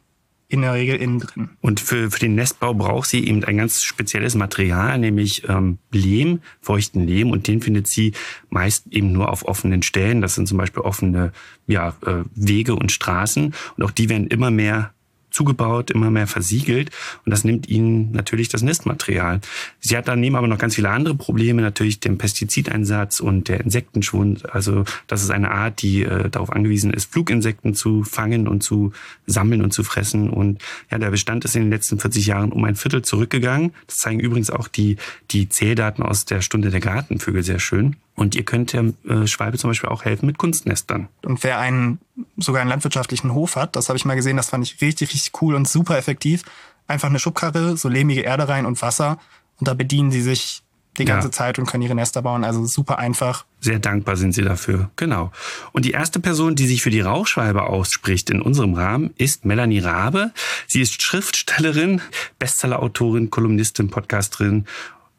[0.49, 1.51] in der Regel innen drin.
[1.61, 6.41] Und für, für den Nestbau braucht sie eben ein ganz spezielles Material, nämlich ähm, Lehm,
[6.61, 7.31] feuchten Lehm.
[7.31, 8.13] Und den findet sie
[8.49, 10.21] meist eben nur auf offenen Stellen.
[10.21, 11.33] Das sind zum Beispiel offene
[11.67, 13.55] ja, äh, Wege und Straßen.
[13.77, 14.93] Und auch die werden immer mehr
[15.37, 16.91] zugebaut, immer mehr versiegelt
[17.25, 19.41] und das nimmt ihnen natürlich das Nistmaterial.
[19.81, 24.55] Sie hat daneben aber noch ganz viele andere Probleme, natürlich den Pestizideinsatz und der Insektenschwund.
[24.55, 28.93] Also das ist eine Art, die äh, darauf angewiesen ist, Fluginsekten zu fangen und zu
[29.27, 30.31] sammeln und zu fressen.
[30.31, 33.73] Und ja, der Bestand ist in den letzten 40 Jahren um ein Viertel zurückgegangen.
[33.87, 34.97] Das zeigen übrigens auch die,
[35.31, 37.97] die Zähldaten aus der Stunde der Gartenvögel sehr schön.
[38.17, 41.09] Und ihr könnt der äh, Schwalbe zum Beispiel auch helfen mit Kunstnestern.
[41.23, 41.99] Und wer einen
[42.39, 45.43] sogar einen landwirtschaftlichen Hof hat, das habe ich mal gesehen, das fand ich richtig, richtig
[45.43, 46.43] cool und super effektiv.
[46.89, 49.19] Einfach eine Schubkarre, so lehmige Erde rein und Wasser.
[49.59, 50.63] Und da bedienen sie sich
[50.99, 51.33] die ganze ja.
[51.33, 52.45] Zeit und können ihre Nester bauen.
[52.45, 53.45] Also super einfach.
[53.61, 54.91] Sehr dankbar sind sie dafür.
[54.97, 55.31] Genau.
[55.73, 59.81] Und die erste Person, die sich für die Rauchschwalbe ausspricht in unserem Rahmen, ist Melanie
[59.81, 60.33] Rabe.
[60.67, 62.01] Sie ist Schriftstellerin,
[62.39, 64.67] Bestsellerautorin, Kolumnistin, Podcasterin,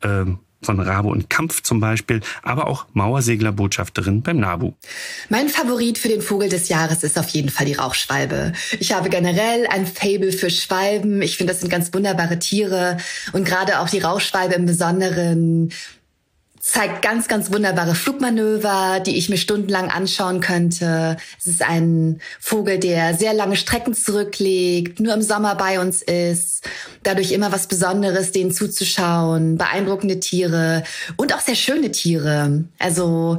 [0.02, 4.74] ähm, von Rabe und Kampf zum Beispiel, aber auch Mauerseglerbotschafterin beim NABU.
[5.30, 8.54] Mein Favorit für den Vogel des Jahres ist auf jeden Fall die Rauchschwalbe.
[8.80, 11.22] Ich habe generell ein Fable für Schwalben.
[11.22, 12.98] Ich finde, das sind ganz wunderbare Tiere
[13.34, 15.72] und gerade auch die Rauchschwalbe im Besonderen
[16.60, 21.18] zeigt ganz, ganz wunderbare Flugmanöver, die ich mir stundenlang anschauen könnte.
[21.40, 26.68] Es ist ein Vogel, der sehr lange Strecken zurücklegt, nur im Sommer bei uns ist.
[27.04, 30.84] Dadurch immer was Besonderes, denen zuzuschauen, beeindruckende Tiere
[31.16, 32.66] und auch sehr schöne Tiere.
[32.80, 33.38] Also,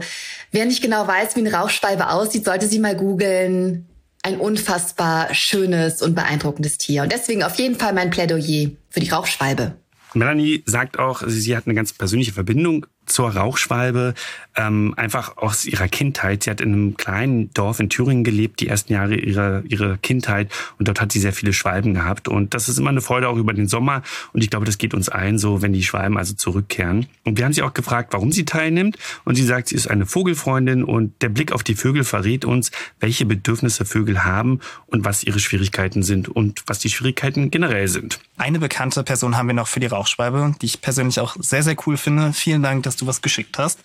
[0.53, 3.87] wer nicht genau weiß, wie eine Rauchschwalbe aussieht, sollte sie mal googeln.
[4.23, 7.03] Ein unfassbar schönes und beeindruckendes Tier.
[7.03, 9.77] Und deswegen auf jeden Fall mein Plädoyer für die Rauchschwalbe.
[10.15, 14.15] Melanie sagt auch, sie hat eine ganz persönliche Verbindung zur Rauchschwalbe,
[14.57, 16.43] ähm, einfach aus ihrer Kindheit.
[16.43, 20.51] Sie hat in einem kleinen Dorf in Thüringen gelebt, die ersten Jahre ihrer, ihrer Kindheit.
[20.79, 22.29] Und dort hat sie sehr viele Schwalben gehabt.
[22.29, 24.03] Und das ist immer eine Freude auch über den Sommer.
[24.33, 27.07] Und ich glaube, das geht uns allen so, wenn die Schwalben also zurückkehren.
[27.25, 28.99] Und wir haben sie auch gefragt, warum sie teilnimmt.
[29.25, 30.85] Und sie sagt, sie ist eine Vogelfreundin.
[30.85, 35.39] Und der Blick auf die Vögel verrät uns, welche Bedürfnisse Vögel haben und was ihre
[35.39, 38.21] Schwierigkeiten sind und was die Schwierigkeiten generell sind.
[38.37, 41.77] Eine bekannte Person haben wir noch für die Rauchschwalbe, die ich persönlich auch sehr, sehr
[41.87, 42.33] cool finde.
[42.33, 43.81] Vielen Dank, dass du was geschickt hast.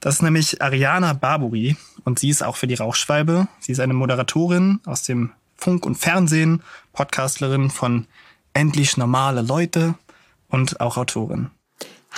[0.00, 3.46] Das ist nämlich Ariana Barburi und sie ist auch für die Rauchschwalbe.
[3.60, 8.06] Sie ist eine Moderatorin aus dem Funk und Fernsehen, Podcastlerin von
[8.52, 9.94] Endlich normale Leute
[10.48, 11.50] und auch Autorin.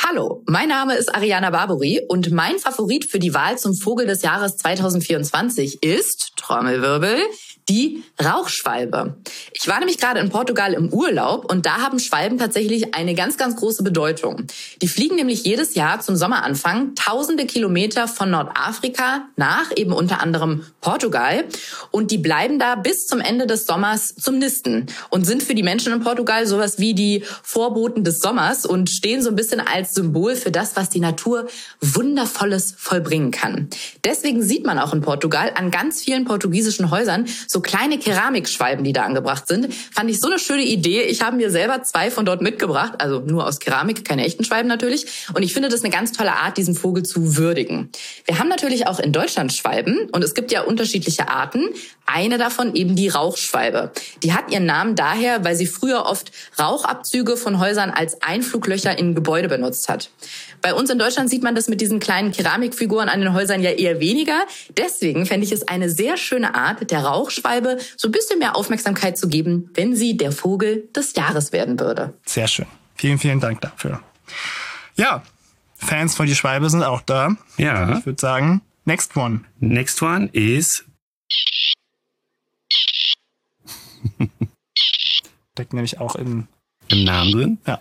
[0.02, 4.22] Hallo, mein Name ist Ariana Barbori und mein Favorit für die Wahl zum Vogel des
[4.22, 7.18] Jahres 2024 ist, Trommelwirbel,
[7.68, 9.16] die Rauchschwalbe.
[9.53, 13.37] Ich war nämlich gerade in Portugal im Urlaub und da haben Schwalben tatsächlich eine ganz,
[13.37, 14.46] ganz große Bedeutung.
[14.83, 20.64] Die fliegen nämlich jedes Jahr zum Sommeranfang tausende Kilometer von Nordafrika nach, eben unter anderem
[20.81, 21.44] Portugal.
[21.90, 25.62] Und die bleiben da bis zum Ende des Sommers zum Nisten und sind für die
[25.62, 29.94] Menschen in Portugal sowas wie die Vorboten des Sommers und stehen so ein bisschen als
[29.94, 31.48] Symbol für das, was die Natur
[31.81, 33.68] Wundervolles vollbringen kann.
[34.05, 38.92] Deswegen sieht man auch in Portugal an ganz vielen portugiesischen Häusern so kleine Keramikschwalben, die
[38.92, 39.72] da angebracht sind.
[39.72, 41.02] Fand ich so eine schöne Idee.
[41.02, 44.68] Ich habe mir selber zwei von dort mitgebracht, also nur aus Keramik, keine echten Schwalben
[44.68, 45.06] natürlich.
[45.34, 47.90] Und ich finde das eine ganz tolle Art, diesen Vogel zu würdigen.
[48.26, 51.68] Wir haben natürlich auch in Deutschland Schwalben und es gibt ja unterschiedliche Arten.
[52.06, 53.90] Eine davon eben die Rauchschwalbe.
[54.22, 59.14] Die hat ihren Namen daher, weil sie früher oft Rauchabzüge von Häusern als Einfluglöcher in
[59.14, 60.10] Gebäude benutzt hat.
[60.60, 63.70] Bei uns in Deutschland sieht man das mit diesen kleinen Keramikfiguren an den Häusern ja
[63.70, 64.44] eher weniger.
[64.76, 69.16] Deswegen fände ich es eine sehr schöne Art, der Rauchschwalbe so ein bisschen mehr Aufmerksamkeit
[69.16, 72.14] zu geben, wenn sie der Vogel des Jahres werden würde.
[72.26, 72.66] Sehr schön.
[72.96, 74.00] Vielen, vielen Dank dafür.
[74.96, 75.22] Ja,
[75.76, 77.36] Fans von die Schwalbe sind auch da.
[77.56, 77.98] Ja.
[77.98, 79.40] Ich würde sagen, next one.
[79.60, 80.84] Next one is
[85.52, 86.48] Steckt nämlich auch im,
[86.88, 87.58] im Namen drin.
[87.66, 87.80] ja.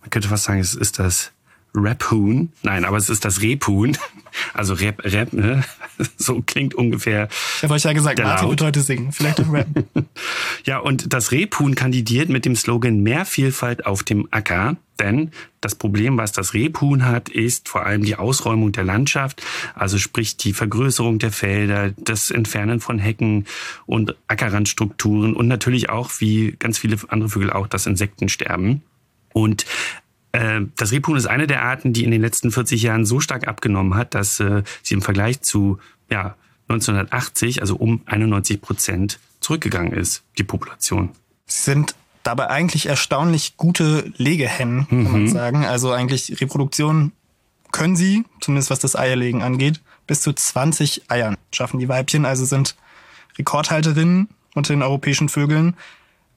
[0.00, 1.32] Man könnte fast sagen, es ist das
[1.74, 2.52] Raphoon.
[2.62, 3.96] Nein, aber es ist das Rebhuhn.
[4.54, 5.64] Also Rap, Rap, ne?
[6.16, 7.28] So klingt ungefähr.
[7.58, 8.50] Ich habe euch ja gesagt, Martin Laut.
[8.50, 9.12] wird heute singen.
[9.12, 9.84] Vielleicht auch rappen.
[10.64, 14.76] Ja, und das Rebhuhn kandidiert mit dem Slogan Mehr Vielfalt auf dem Acker.
[14.98, 15.30] Denn
[15.62, 19.42] das Problem, was das Rebhuhn hat, ist vor allem die Ausräumung der Landschaft.
[19.74, 23.46] Also sprich die Vergrößerung der Felder, das Entfernen von Hecken
[23.86, 28.82] und Ackerrandstrukturen und natürlich auch, wie ganz viele andere Vögel auch, das Insektensterben.
[29.32, 29.64] Und
[30.32, 33.94] das Rebhuhn ist eine der Arten, die in den letzten 40 Jahren so stark abgenommen
[33.94, 36.36] hat, dass äh, sie im Vergleich zu ja,
[36.68, 41.10] 1980, also um 91 Prozent, zurückgegangen ist, die Population.
[41.46, 45.64] Sie sind dabei eigentlich erstaunlich gute Legehennen, kann man sagen.
[45.64, 47.12] Also eigentlich Reproduktion
[47.72, 52.44] können sie, zumindest was das Eierlegen angeht, bis zu 20 Eiern schaffen die Weibchen, also
[52.44, 52.76] sind
[53.38, 55.76] Rekordhalterinnen unter den europäischen Vögeln.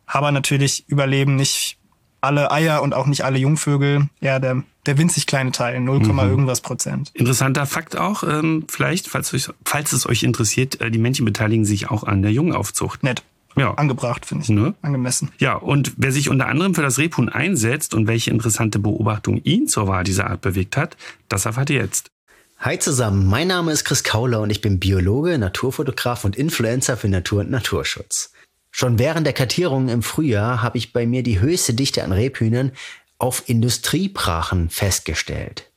[0.05, 1.77] Aber natürlich überleben nicht
[2.23, 4.07] alle Eier und auch nicht alle Jungvögel.
[4.21, 7.11] Ja, der, der winzig kleine Teil, 0, irgendwas Prozent.
[7.13, 11.65] Interessanter Fakt auch, ähm, vielleicht, falls, euch, falls es euch interessiert, äh, die Männchen beteiligen
[11.65, 13.03] sich auch an der Jungaufzucht.
[13.03, 13.23] Nett.
[13.55, 13.75] Ja.
[13.75, 14.49] Angebracht, finde ich.
[14.49, 14.73] Ne?
[14.81, 15.29] Angemessen.
[15.37, 19.67] Ja, und wer sich unter anderem für das Rebhuhn einsetzt und welche interessante Beobachtung ihn
[19.67, 20.97] zur Wahl dieser Art bewegt hat,
[21.29, 22.09] das erfahrt ihr jetzt.
[22.57, 27.09] Hi zusammen, mein Name ist Chris Kauler und ich bin Biologe, Naturfotograf und Influencer für
[27.09, 28.32] Natur und Naturschutz.
[28.75, 32.71] Schon während der Kartierungen im Frühjahr habe ich bei mir die höchste Dichte an Rebhühnern
[33.19, 35.71] auf Industriebrachen festgestellt.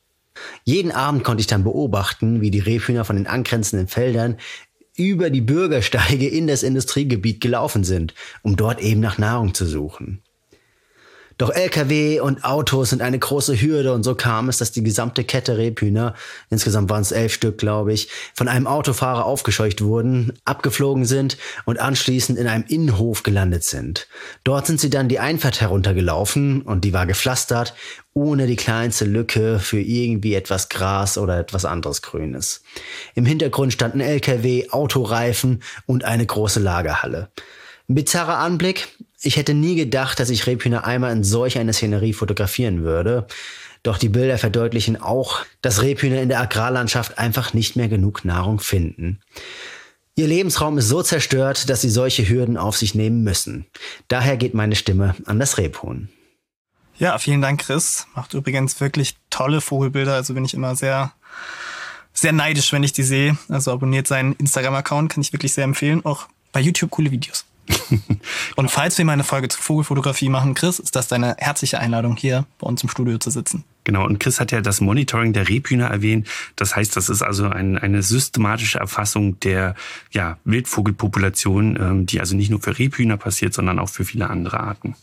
[0.63, 4.37] Jeden Abend konnte ich dann beobachten, wie die Rebhühner von den angrenzenden Feldern
[4.95, 10.23] über die Bürgersteige in das Industriegebiet gelaufen sind, um dort eben nach Nahrung zu suchen.
[11.37, 15.23] Doch Lkw und Autos sind eine große Hürde und so kam es, dass die gesamte
[15.23, 16.15] Kette Rebhühner,
[16.49, 21.79] insgesamt waren es elf Stück, glaube ich, von einem Autofahrer aufgescheucht wurden, abgeflogen sind und
[21.79, 24.07] anschließend in einem Innenhof gelandet sind.
[24.43, 27.75] Dort sind sie dann die Einfahrt heruntergelaufen und die war gepflastert,
[28.13, 32.63] ohne die kleinste Lücke für irgendwie etwas Gras oder etwas anderes Grünes.
[33.13, 37.29] Im Hintergrund standen Lkw, Autoreifen und eine große Lagerhalle.
[37.87, 38.87] Bizarrer Anblick.
[39.21, 43.27] Ich hätte nie gedacht, dass ich Rebhühner einmal in solch einer Szenerie fotografieren würde.
[43.83, 48.59] Doch die Bilder verdeutlichen auch, dass Rebhühner in der Agrarlandschaft einfach nicht mehr genug Nahrung
[48.59, 49.21] finden.
[50.15, 53.67] Ihr Lebensraum ist so zerstört, dass sie solche Hürden auf sich nehmen müssen.
[54.07, 56.09] Daher geht meine Stimme an das Rebhuhn.
[56.97, 58.07] Ja, vielen Dank, Chris.
[58.15, 60.15] Macht übrigens wirklich tolle Vogelbilder.
[60.15, 61.13] Also bin ich immer sehr,
[62.13, 63.37] sehr neidisch, wenn ich die sehe.
[63.49, 66.03] Also abonniert seinen Instagram-Account, kann ich wirklich sehr empfehlen.
[66.03, 67.45] Auch bei YouTube coole Videos.
[68.55, 72.15] Und falls wir mal eine Folge zur Vogelfotografie machen, Chris, ist das deine herzliche Einladung,
[72.15, 73.63] hier bei uns im Studio zu sitzen.
[73.83, 76.27] Genau, und Chris hat ja das Monitoring der Rebhühner erwähnt.
[76.57, 79.75] Das heißt, das ist also ein, eine systematische Erfassung der
[80.11, 84.59] ja, Wildvogelpopulation, ähm, die also nicht nur für Rebhühner passiert, sondern auch für viele andere
[84.59, 84.95] Arten.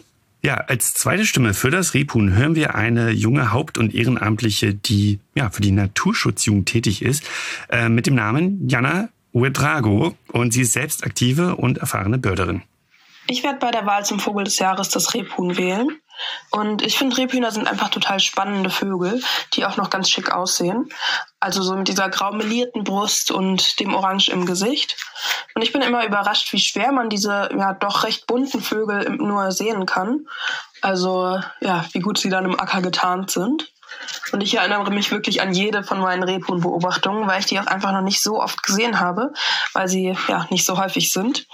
[0.44, 5.18] Ja, als zweite Stimme für das Rebhuhn hören wir eine junge Haupt- und Ehrenamtliche, die
[5.35, 7.24] ja für die Naturschutzjugend tätig ist,
[7.70, 10.14] äh, mit dem Namen Jana Uedrago.
[10.33, 12.62] Und sie ist selbst aktive und erfahrene Börderin.
[13.27, 16.01] Ich werde bei der Wahl zum Vogel des Jahres das Rebhuhn wählen.
[16.51, 19.23] Und ich finde, Rebhühner sind einfach total spannende Vögel,
[19.55, 20.90] die auch noch ganz schick aussehen.
[21.40, 24.97] Also so mit dieser graumelierten Brust und dem Orange im Gesicht.
[25.55, 29.51] Und ich bin immer überrascht, wie schwer man diese ja doch recht bunten Vögel nur
[29.53, 30.27] sehen kann.
[30.81, 33.73] Also ja, wie gut sie dann im Acker getarnt sind.
[34.33, 37.92] Und ich erinnere mich wirklich an jede von meinen Rebhuhnbeobachtungen, weil ich die auch einfach
[37.92, 39.33] noch nicht so oft gesehen habe,
[39.73, 41.47] weil sie ja nicht so häufig sind.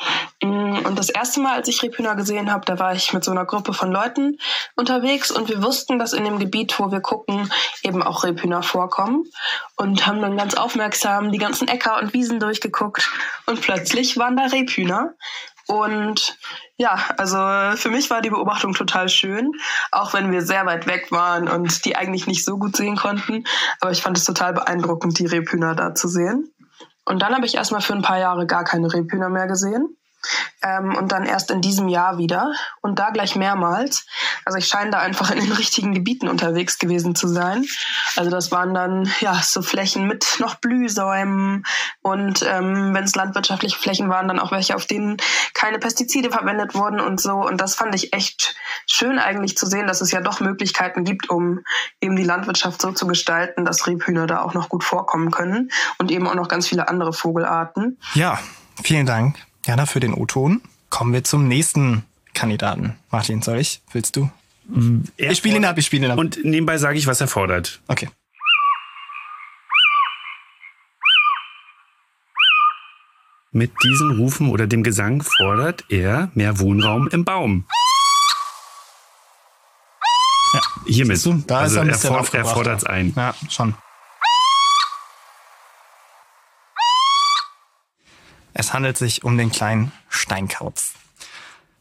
[0.43, 3.31] Mm, und das erste Mal, als ich Rebhühner gesehen habe, da war ich mit so
[3.31, 4.39] einer Gruppe von Leuten
[4.77, 9.25] unterwegs und wir wussten, dass in dem Gebiet, wo wir gucken, eben auch Rebhühner vorkommen
[9.77, 13.11] und haben dann ganz aufmerksam die ganzen Äcker und Wiesen durchgeguckt
[13.47, 15.15] und plötzlich waren da Rebhühner.
[15.71, 16.37] Und
[16.79, 17.37] ja, also
[17.77, 19.53] für mich war die Beobachtung total schön,
[19.93, 23.45] auch wenn wir sehr weit weg waren und die eigentlich nicht so gut sehen konnten.
[23.81, 26.53] Aber ich fand es total beeindruckend, die Rebhühner da zu sehen.
[27.05, 29.97] Und dann habe ich erstmal für ein paar Jahre gar keine Rebhühner mehr gesehen.
[30.63, 32.53] Ähm, und dann erst in diesem Jahr wieder
[32.83, 34.07] und da gleich mehrmals.
[34.45, 37.65] Also ich scheine da einfach in den richtigen Gebieten unterwegs gewesen zu sein.
[38.17, 41.65] Also das waren dann ja so Flächen mit noch Blühsäumen
[42.03, 45.17] und ähm, wenn es landwirtschaftliche Flächen waren, dann auch welche, auf denen
[45.55, 47.35] keine Pestizide verwendet wurden und so.
[47.35, 48.55] Und das fand ich echt
[48.87, 51.61] schön eigentlich zu sehen, dass es ja doch Möglichkeiten gibt, um
[52.01, 56.11] eben die Landwirtschaft so zu gestalten, dass Rebhühner da auch noch gut vorkommen können und
[56.11, 57.99] eben auch noch ganz viele andere Vogelarten.
[58.15, 58.39] Ja,
[58.83, 59.50] vielen Dank.
[59.67, 60.63] Jana, für den O-Ton.
[60.89, 62.97] Kommen wir zum nächsten Kandidaten.
[63.11, 63.83] Martin, soll ich?
[63.93, 64.31] Willst du?
[65.17, 66.19] Er ich spiele ihn ab, ich spiele ihn ab.
[66.19, 67.81] Und nebenbei sage ich, was er fordert.
[67.89, 68.09] Okay.
[73.53, 77.67] Mit diesen Rufen oder dem Gesang fordert er mehr Wohnraum im Baum.
[80.55, 80.61] Ja.
[80.87, 81.21] Hiermit.
[81.49, 83.13] Da also ist er er, er fordert es ein.
[83.17, 83.75] Ja, schon.
[88.55, 90.93] Es handelt sich um den kleinen Steinkauz.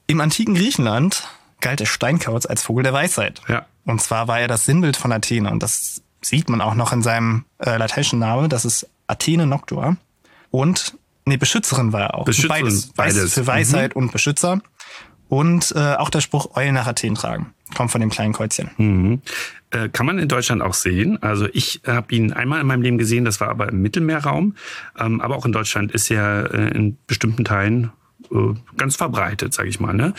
[0.07, 1.27] Im antiken Griechenland
[1.61, 3.41] galt der Steinkauz als Vogel der Weisheit.
[3.47, 3.65] Ja.
[3.85, 5.51] Und zwar war er das Sinnbild von Athene.
[5.51, 8.49] Und das sieht man auch noch in seinem äh, lateinischen Namen.
[8.49, 9.97] Das ist Athene Noctua.
[10.51, 12.25] Und, nee, Beschützerin war er auch.
[12.25, 12.87] Beschützerin, beides.
[12.93, 13.33] Beides.
[13.33, 14.61] Für Weisheit und Beschützer.
[15.29, 17.53] Und äh, auch der Spruch Eulen nach Athen tragen.
[17.75, 18.71] Kommt von dem kleinen Käuzchen.
[18.77, 19.21] Mhm.
[19.69, 21.21] Äh, kann man in Deutschland auch sehen.
[21.21, 24.55] Also ich habe ihn einmal in meinem Leben gesehen, das war aber im Mittelmeerraum.
[24.99, 27.91] Ähm, aber auch in Deutschland ist er äh, in bestimmten Teilen
[28.31, 29.93] äh, ganz verbreitet, sage ich mal.
[29.93, 30.13] Ne?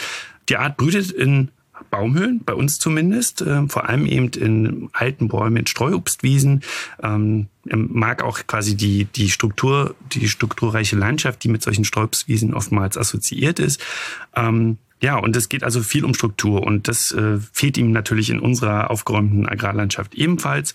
[0.48, 1.50] Die Art brütet in
[1.90, 6.62] Baumhöhlen, bei uns zumindest, äh, vor allem eben in alten Bäumen, in Streuobstwiesen.
[7.02, 12.96] Ähm, mag auch quasi die, die Struktur, die strukturreiche Landschaft, die mit solchen Streuobstwiesen oftmals
[12.96, 13.82] assoziiert ist.
[14.36, 18.30] Ähm, ja, und es geht also viel um Struktur und das äh, fehlt ihm natürlich
[18.30, 20.74] in unserer aufgeräumten Agrarlandschaft ebenfalls.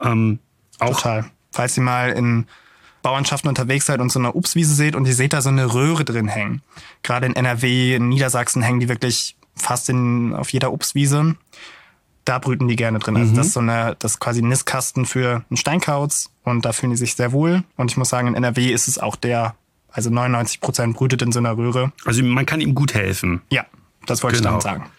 [0.00, 0.40] Ähm,
[0.78, 1.26] auch Total.
[1.52, 2.46] Falls ihr mal in
[3.02, 6.04] Bauernschaften unterwegs seid und so eine Obstwiese seht und ihr seht da so eine Röhre
[6.04, 6.62] drin hängen.
[7.02, 11.36] Gerade in NRW, in Niedersachsen hängen die wirklich fast in, auf jeder Obstwiese.
[12.24, 13.16] Da brüten die gerne drin.
[13.16, 16.72] Also das ist so eine, das ist quasi ein Nistkasten für einen Steinkauz und da
[16.72, 17.64] fühlen die sich sehr wohl.
[17.76, 19.54] Und ich muss sagen, in NRW ist es auch der,
[19.92, 21.92] also 99 Prozent brütet in so einer Röhre.
[22.04, 23.40] Also man kann ihm gut helfen.
[23.50, 23.66] Ja,
[24.06, 24.58] das wollte Genau.
[24.58, 24.90] ich damit sagen.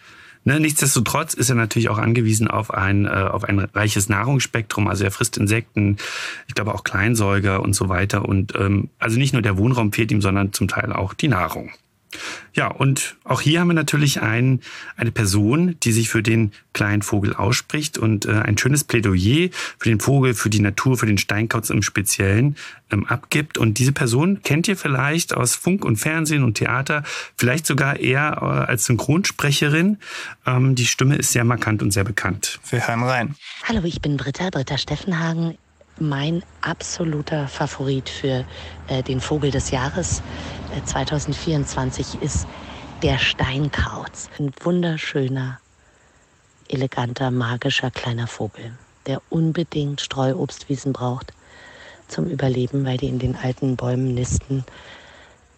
[0.44, 4.88] Ne, nichtsdestotrotz ist er natürlich auch angewiesen auf ein, äh, auf ein reiches Nahrungsspektrum.
[4.88, 5.98] Also er frisst Insekten,
[6.48, 8.24] ich glaube auch Kleinsäuger und so weiter.
[8.24, 11.70] Und ähm, also nicht nur der Wohnraum fehlt ihm, sondern zum Teil auch die Nahrung.
[12.54, 14.60] Ja, und auch hier haben wir natürlich ein,
[14.96, 19.48] eine Person, die sich für den kleinen Vogel ausspricht und äh, ein schönes Plädoyer
[19.78, 22.56] für den Vogel, für die Natur, für den Steinkauz im Speziellen
[22.90, 23.58] ähm, abgibt.
[23.58, 27.02] Und diese Person kennt ihr vielleicht aus Funk und Fernsehen und Theater,
[27.36, 29.98] vielleicht sogar eher äh, als Synchronsprecherin.
[30.46, 32.60] Ähm, die Stimme ist sehr markant und sehr bekannt.
[32.70, 33.34] Wir hören rein.
[33.64, 35.56] Hallo, ich bin Britta, Britta Steffenhagen.
[35.98, 38.46] Mein absoluter Favorit für
[38.88, 40.22] äh, den Vogel des Jahres
[40.74, 42.46] äh, 2024 ist
[43.02, 44.30] der Steinkauz.
[44.38, 45.60] Ein wunderschöner,
[46.68, 48.72] eleganter, magischer kleiner Vogel,
[49.06, 51.34] der unbedingt Streuobstwiesen braucht
[52.08, 54.64] zum Überleben, weil die in den alten Bäumen nisten,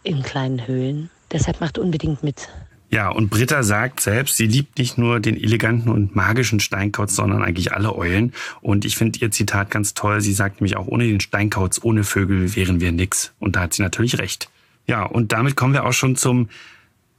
[0.02, 1.10] in kleinen Höhlen.
[1.32, 2.48] Deshalb macht unbedingt mit.
[2.94, 7.42] Ja, und Britta sagt selbst, sie liebt nicht nur den eleganten und magischen Steinkauz, sondern
[7.42, 8.32] eigentlich alle Eulen.
[8.60, 10.20] Und ich finde ihr Zitat ganz toll.
[10.20, 13.32] Sie sagt nämlich auch, ohne den Steinkauz, ohne Vögel wären wir nix.
[13.40, 14.48] Und da hat sie natürlich recht.
[14.86, 16.48] Ja, und damit kommen wir auch schon zum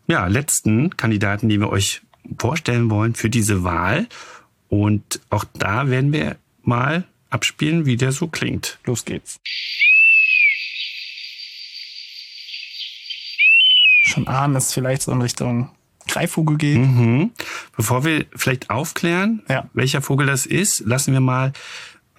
[0.08, 2.04] ja, letzten Kandidaten, den wir euch
[2.40, 4.08] vorstellen wollen für diese Wahl.
[4.70, 8.80] Und auch da werden wir mal abspielen, wie der so klingt.
[8.86, 9.42] Los geht's.
[14.06, 15.70] Schon ahnen, dass es vielleicht so in Richtung
[16.08, 16.78] Greifvogel geht.
[16.78, 17.32] Mhm.
[17.76, 19.66] Bevor wir vielleicht aufklären, Ja.
[19.74, 21.52] welcher Vogel das ist, lassen wir mal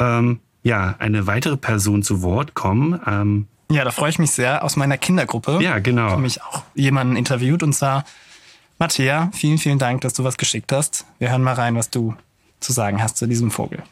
[0.00, 3.00] ähm, ja eine weitere Person zu Wort kommen.
[3.06, 4.64] Ähm, Ja, da freue ich mich sehr.
[4.64, 6.10] Aus meiner Kindergruppe ja, genau.
[6.10, 8.04] habe mich auch jemanden interviewt und zwar
[8.78, 9.30] Matthäa.
[9.32, 11.06] Vielen, vielen Dank, dass du was geschickt hast.
[11.18, 12.14] Wir hören mal rein, was du
[12.60, 13.82] zu sagen hast zu diesem Vogel.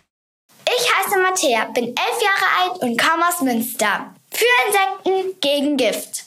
[0.66, 4.12] Ich heiße Matthäa, bin elf Jahre alt und komme aus Münster.
[4.32, 6.24] Für Insekten gegen Gift.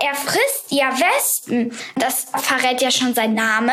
[0.00, 1.76] Er frisst ja Wespen.
[1.96, 3.72] Das verrät ja schon sein Name.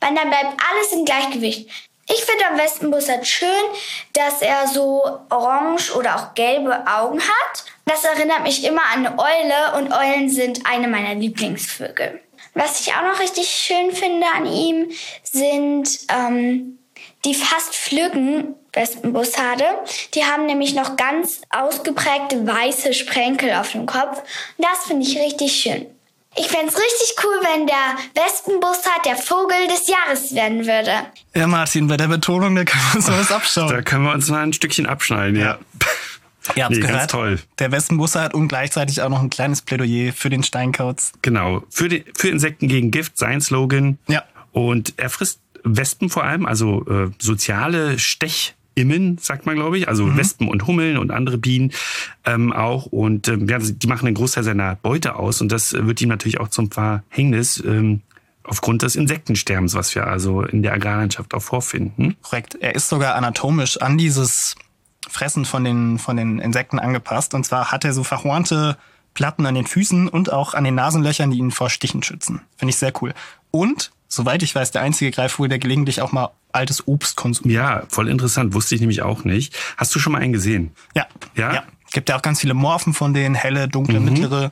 [0.00, 1.68] Weil dann bleibt alles im Gleichgewicht.
[2.10, 3.48] Ich finde am Wespenbussard schön,
[4.14, 7.64] dass er so orange oder auch gelbe Augen hat.
[7.84, 12.20] Das erinnert mich immer an eine Eule und Eulen sind eine meiner Lieblingsvögel.
[12.54, 14.90] Was ich auch noch richtig schön finde an ihm,
[15.22, 16.78] sind ähm,
[17.24, 19.64] die fast flüggen Wespenbussarde.
[20.14, 24.18] Die haben nämlich noch ganz ausgeprägte weiße Sprenkel auf dem Kopf.
[24.56, 25.86] Und das finde ich richtig schön.
[26.36, 30.92] Ich fände es richtig cool, wenn der Wespenbussard der Vogel des Jahres werden würde.
[31.34, 33.68] Ja, Martin, bei der Betonung, da können wir uns mal was abschauen.
[33.74, 35.58] Da können wir uns mal ein Stückchen abschneiden, ja.
[36.54, 36.98] Ihr habt's Nee, gehört.
[37.00, 37.38] ganz toll.
[37.58, 41.12] Der Wespenbussard und gleichzeitig auch noch ein kleines Plädoyer für den Steinkauz.
[41.22, 41.62] Genau.
[41.70, 43.98] Für, die, für Insekten gegen Gift, sein Slogan.
[44.06, 44.22] Ja.
[44.52, 47.98] Und er frisst Wespen vor allem, also äh, soziale
[48.78, 49.88] Stechimmen, sagt man, glaube ich.
[49.88, 50.16] Also Mhm.
[50.16, 51.72] Wespen und Hummeln und andere Bienen
[52.24, 52.86] ähm, auch.
[52.86, 55.40] Und ähm, ja, die machen einen Großteil seiner Beute aus.
[55.40, 57.62] Und das wird ihm natürlich auch zum Verhängnis.
[57.64, 58.02] Ähm,
[58.44, 62.16] Aufgrund des Insektensterbens, was wir also in der Agrarlandschaft auch vorfinden.
[62.22, 62.56] Korrekt.
[62.58, 64.54] Er ist sogar anatomisch an dieses
[65.06, 67.34] Fressen von den, von den Insekten angepasst.
[67.34, 68.78] Und zwar hat er so verhornte
[69.12, 72.40] Platten an den Füßen und auch an den Nasenlöchern, die ihn vor Stichen schützen.
[72.56, 73.12] Finde ich sehr cool.
[73.50, 77.56] Und, soweit ich weiß, der einzige Greifvogel, der gelegentlich auch mal altes Obst konsumiert.
[77.56, 78.54] Ja, voll interessant.
[78.54, 79.56] Wusste ich nämlich auch nicht.
[79.76, 80.72] Hast du schon mal einen gesehen?
[80.94, 81.06] Ja.
[81.34, 81.54] Ja?
[81.54, 81.62] ja.
[81.92, 84.04] Gibt ja auch ganz viele Morphen von denen, helle, dunkle, Mhm.
[84.06, 84.50] mittlere.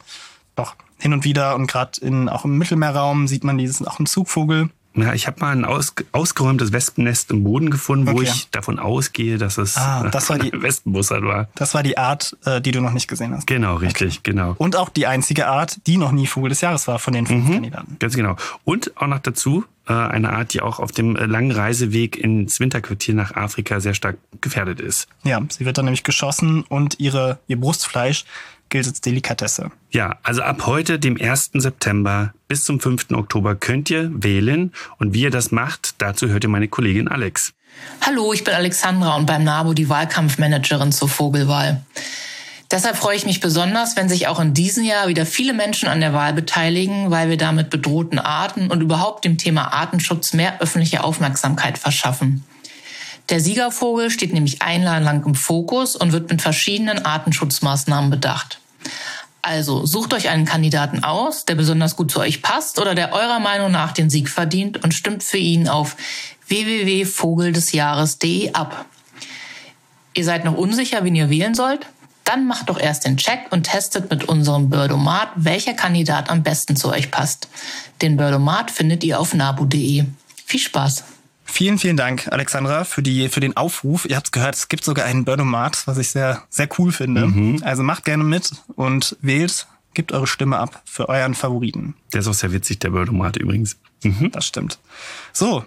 [0.55, 4.07] Doch hin und wieder und gerade in auch im Mittelmeerraum sieht man dieses auch ein
[4.07, 4.70] Zugvogel.
[4.97, 8.22] Ja, ich habe mal ein aus, ausgeräumtes Wespennest im Boden gefunden, wo Okay.
[8.24, 11.49] ich davon ausgehe, dass es Ah, das war die- ein Wespenbussard war.
[11.55, 13.47] Das war die Art, äh, die du noch nicht gesehen hast.
[13.47, 14.55] Genau, richtig, genau.
[14.59, 17.28] Und auch die einzige Art, die noch nie Vogel des Jahres war von den Mhm.
[17.28, 17.97] fünf Kandidaten.
[17.99, 18.36] Ganz genau.
[18.64, 22.59] Und auch noch dazu äh, eine Art, die auch auf dem äh, langen Reiseweg ins
[22.59, 25.07] Winterquartier nach Afrika sehr stark gefährdet ist.
[25.22, 28.24] Ja, sie wird dann nämlich geschossen und ihre, ihr Brustfleisch
[28.69, 29.71] gilt als Delikatesse.
[29.91, 31.51] Ja, also ab heute, dem 1.
[31.55, 33.11] September bis zum 5.
[33.12, 34.73] Oktober könnt ihr wählen.
[34.99, 37.53] Und wie ihr das macht, dazu hört ihr meine Kollegin Alex.
[38.01, 41.83] Hallo, ich bin Alexandra und beim NABU die Wahlkampfmanagerin zur Vogelwahl.
[42.71, 46.01] Deshalb freue ich mich besonders, wenn sich auch in diesem Jahr wieder viele Menschen an
[46.01, 51.05] der Wahl beteiligen, weil wir damit bedrohten Arten und überhaupt dem Thema Artenschutz mehr öffentliche
[51.05, 52.45] Aufmerksamkeit verschaffen.
[53.29, 58.61] Der Siegervogel steht nämlich ein Jahr lang im Fokus und wird mit verschiedenen Artenschutzmaßnahmen bedacht.
[59.43, 63.39] Also sucht euch einen Kandidaten aus, der besonders gut zu euch passt oder der eurer
[63.39, 65.97] Meinung nach den Sieg verdient und stimmt für ihn auf
[66.49, 68.87] www.vogeldesjahres.de ab.
[70.14, 71.87] Ihr seid noch unsicher, wen ihr wählen sollt?
[72.24, 76.74] Dann macht doch erst den Check und testet mit unserem Birdomat, welcher Kandidat am besten
[76.74, 77.49] zu euch passt.
[78.03, 80.07] Den Birdomat findet ihr auf nabu.de.
[80.45, 81.05] Viel Spaß!
[81.57, 84.05] Vielen, vielen Dank, Alexandra, für, die, für den Aufruf.
[84.05, 87.27] Ihr habt gehört, es gibt sogar einen Birdomat, was ich sehr, sehr cool finde.
[87.29, 87.63] Mhm.
[87.65, 91.95] Also macht gerne mit und wählt, gebt eure Stimme ab für euren Favoriten.
[92.13, 93.79] Der ist auch sehr witzig, der Birdomat übrigens.
[94.05, 94.33] Mhm.
[94.33, 94.79] Das stimmt.
[95.33, 95.65] So,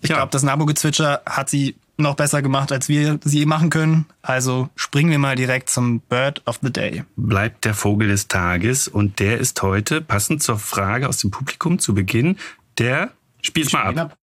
[0.00, 0.16] ich Ja.
[0.16, 4.06] glaube, das Nabo-Gezwitscher hat sie noch besser gemacht, als wir sie machen können.
[4.22, 7.04] Also springen wir mal direkt zum Bird of the Day.
[7.14, 11.78] Bleibt der Vogel des Tages und der ist heute, passend zur Frage aus dem Publikum
[11.78, 12.36] zu Beginn,
[12.78, 13.12] der,
[13.42, 14.16] spiel's mal ab.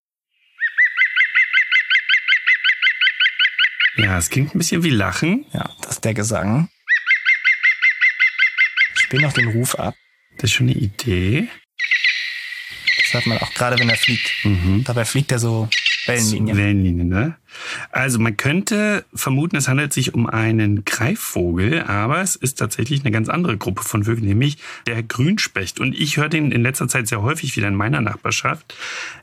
[3.98, 5.46] Ja, es klingt ein bisschen wie Lachen.
[5.54, 6.70] Ja, das ist der Gesang.
[8.96, 9.96] Spiel noch den Ruf ab.
[10.38, 11.48] Das ist schon eine Idee.
[13.02, 14.32] Das hört man auch gerade, wenn er fliegt.
[14.44, 14.84] Mhm.
[14.84, 15.70] Dabei fliegt er so
[16.08, 16.58] Wellenlinien.
[16.58, 17.36] Wellenlinien, ne?
[17.92, 23.12] Also man könnte vermuten, es handelt sich um einen Greifvogel, aber es ist tatsächlich eine
[23.12, 25.80] ganz andere Gruppe von Vögeln, nämlich der Grünspecht.
[25.80, 28.76] Und ich höre den in letzter Zeit sehr häufig wieder in meiner Nachbarschaft.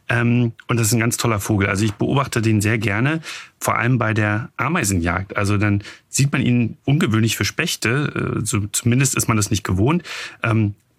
[0.09, 1.69] Ähm, und das ist ein ganz toller Vogel.
[1.69, 3.21] Also ich beobachte den sehr gerne,
[3.61, 5.37] vor allem bei der Ameisenjagd.
[5.37, 10.03] Also dann sieht man ihn ungewöhnlich für Spechte, äh, zumindest ist man das nicht gewohnt.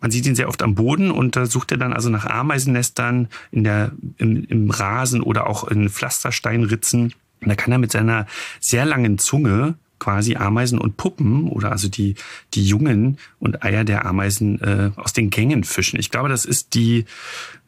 [0.04, 3.30] Man sieht ihn sehr oft am Boden und da sucht er dann also nach Ameisennestern
[3.51, 7.14] in der, im, im Rasen oder auch in Pflastersteinritzen.
[7.39, 8.28] Und da kann er mit seiner
[8.60, 12.16] sehr langen Zunge quasi Ameisen und Puppen oder also die,
[12.54, 15.97] die Jungen und Eier der Ameisen äh, aus den Gängen fischen.
[15.97, 17.06] Ich glaube, das ist die,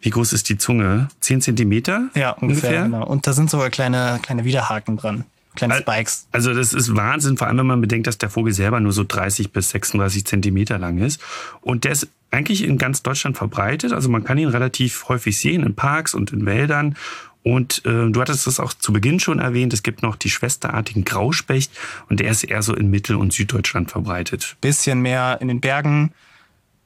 [0.02, 1.08] wie groß ist die Zunge?
[1.22, 2.10] Zehn Zentimeter?
[2.16, 2.84] Ja, ungefähr.
[2.84, 3.08] Genau.
[3.08, 5.24] Und da sind sogar kleine, kleine Widerhaken dran.
[5.56, 6.28] Kleine Spikes.
[6.32, 9.04] Also das ist Wahnsinn, vor allem wenn man bedenkt, dass der Vogel selber nur so
[9.04, 11.22] 30 bis 36 Zentimeter lang ist.
[11.62, 13.94] Und der ist eigentlich in ganz Deutschland verbreitet.
[13.94, 16.96] Also man kann ihn relativ häufig sehen in Parks und in Wäldern.
[17.44, 21.06] Und äh, du hattest das auch zu Beginn schon erwähnt, es gibt noch die schwesterartigen
[21.06, 21.72] Grauspecht
[22.10, 24.58] und der ist eher so in Mittel- und Süddeutschland verbreitet.
[24.62, 26.12] Bisschen mehr in den Bergen.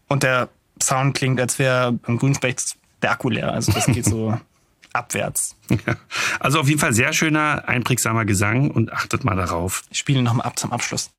[0.09, 0.49] Und der
[0.83, 3.53] Sound klingt, als wäre beim Grünspecht der Akku leer.
[3.53, 4.37] Also das geht so
[4.93, 5.55] abwärts.
[6.39, 9.83] Also auf jeden Fall sehr schöner, einprägsamer Gesang und achtet mal darauf.
[9.89, 11.11] Ich spiele nochmal ab zum Abschluss.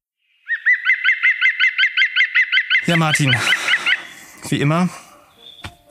[2.86, 3.36] Ja, Martin.
[4.48, 4.88] wie immer,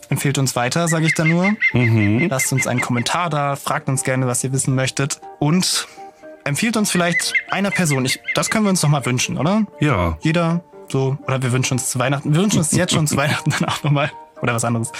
[0.09, 1.53] empfehlt uns weiter, sage ich da nur.
[1.73, 2.27] Mhm.
[2.29, 5.21] Lasst uns einen Kommentar da, fragt uns gerne, was ihr wissen möchtet.
[5.39, 5.87] Und
[6.43, 8.05] empfiehlt uns vielleicht einer Person.
[8.05, 9.65] Ich, das können wir uns noch mal wünschen, oder?
[9.79, 10.17] Ja.
[10.21, 11.17] Jeder so.
[11.27, 12.33] Oder wir wünschen uns zu Weihnachten.
[12.33, 14.11] Wir wünschen uns jetzt schon zu Weihnachten dann auch nochmal.
[14.41, 14.91] Oder was anderes.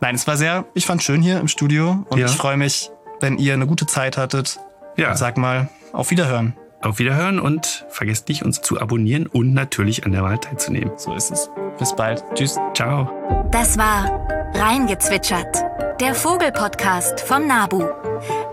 [0.00, 2.04] Nein, es war sehr, ich fand schön hier im Studio.
[2.08, 2.26] Und Ja.
[2.26, 4.58] ich freue mich, wenn ihr eine gute Zeit hattet.
[4.96, 5.16] Ja.
[5.16, 6.54] Sag mal, auf Wiederhören.
[6.82, 10.92] Auf Wiederhören und vergesst nicht, uns zu abonnieren und natürlich an der Wahl teilzunehmen.
[10.96, 11.48] So ist es.
[11.78, 12.22] Bis bald.
[12.34, 12.58] Tschüss.
[12.74, 13.10] Ciao.
[13.50, 14.20] Das war
[14.54, 15.64] Reingezwitschert,
[16.00, 17.84] der Vogelpodcast vom Nabu.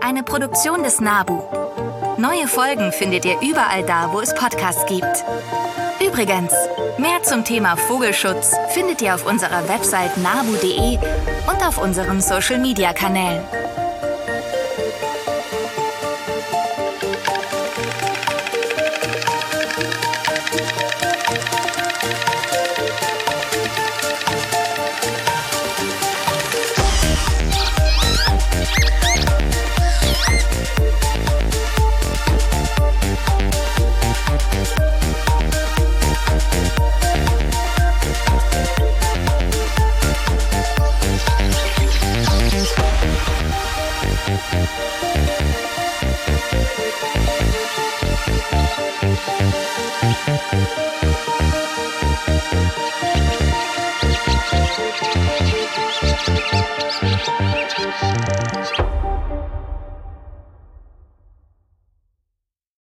[0.00, 1.42] Eine Produktion des Nabu.
[2.16, 5.24] Neue Folgen findet ihr überall da, wo es Podcasts gibt.
[6.06, 6.52] Übrigens,
[6.98, 10.98] mehr zum Thema Vogelschutz findet ihr auf unserer Website nabu.de
[11.46, 13.61] und auf unseren Social-Media-Kanälen.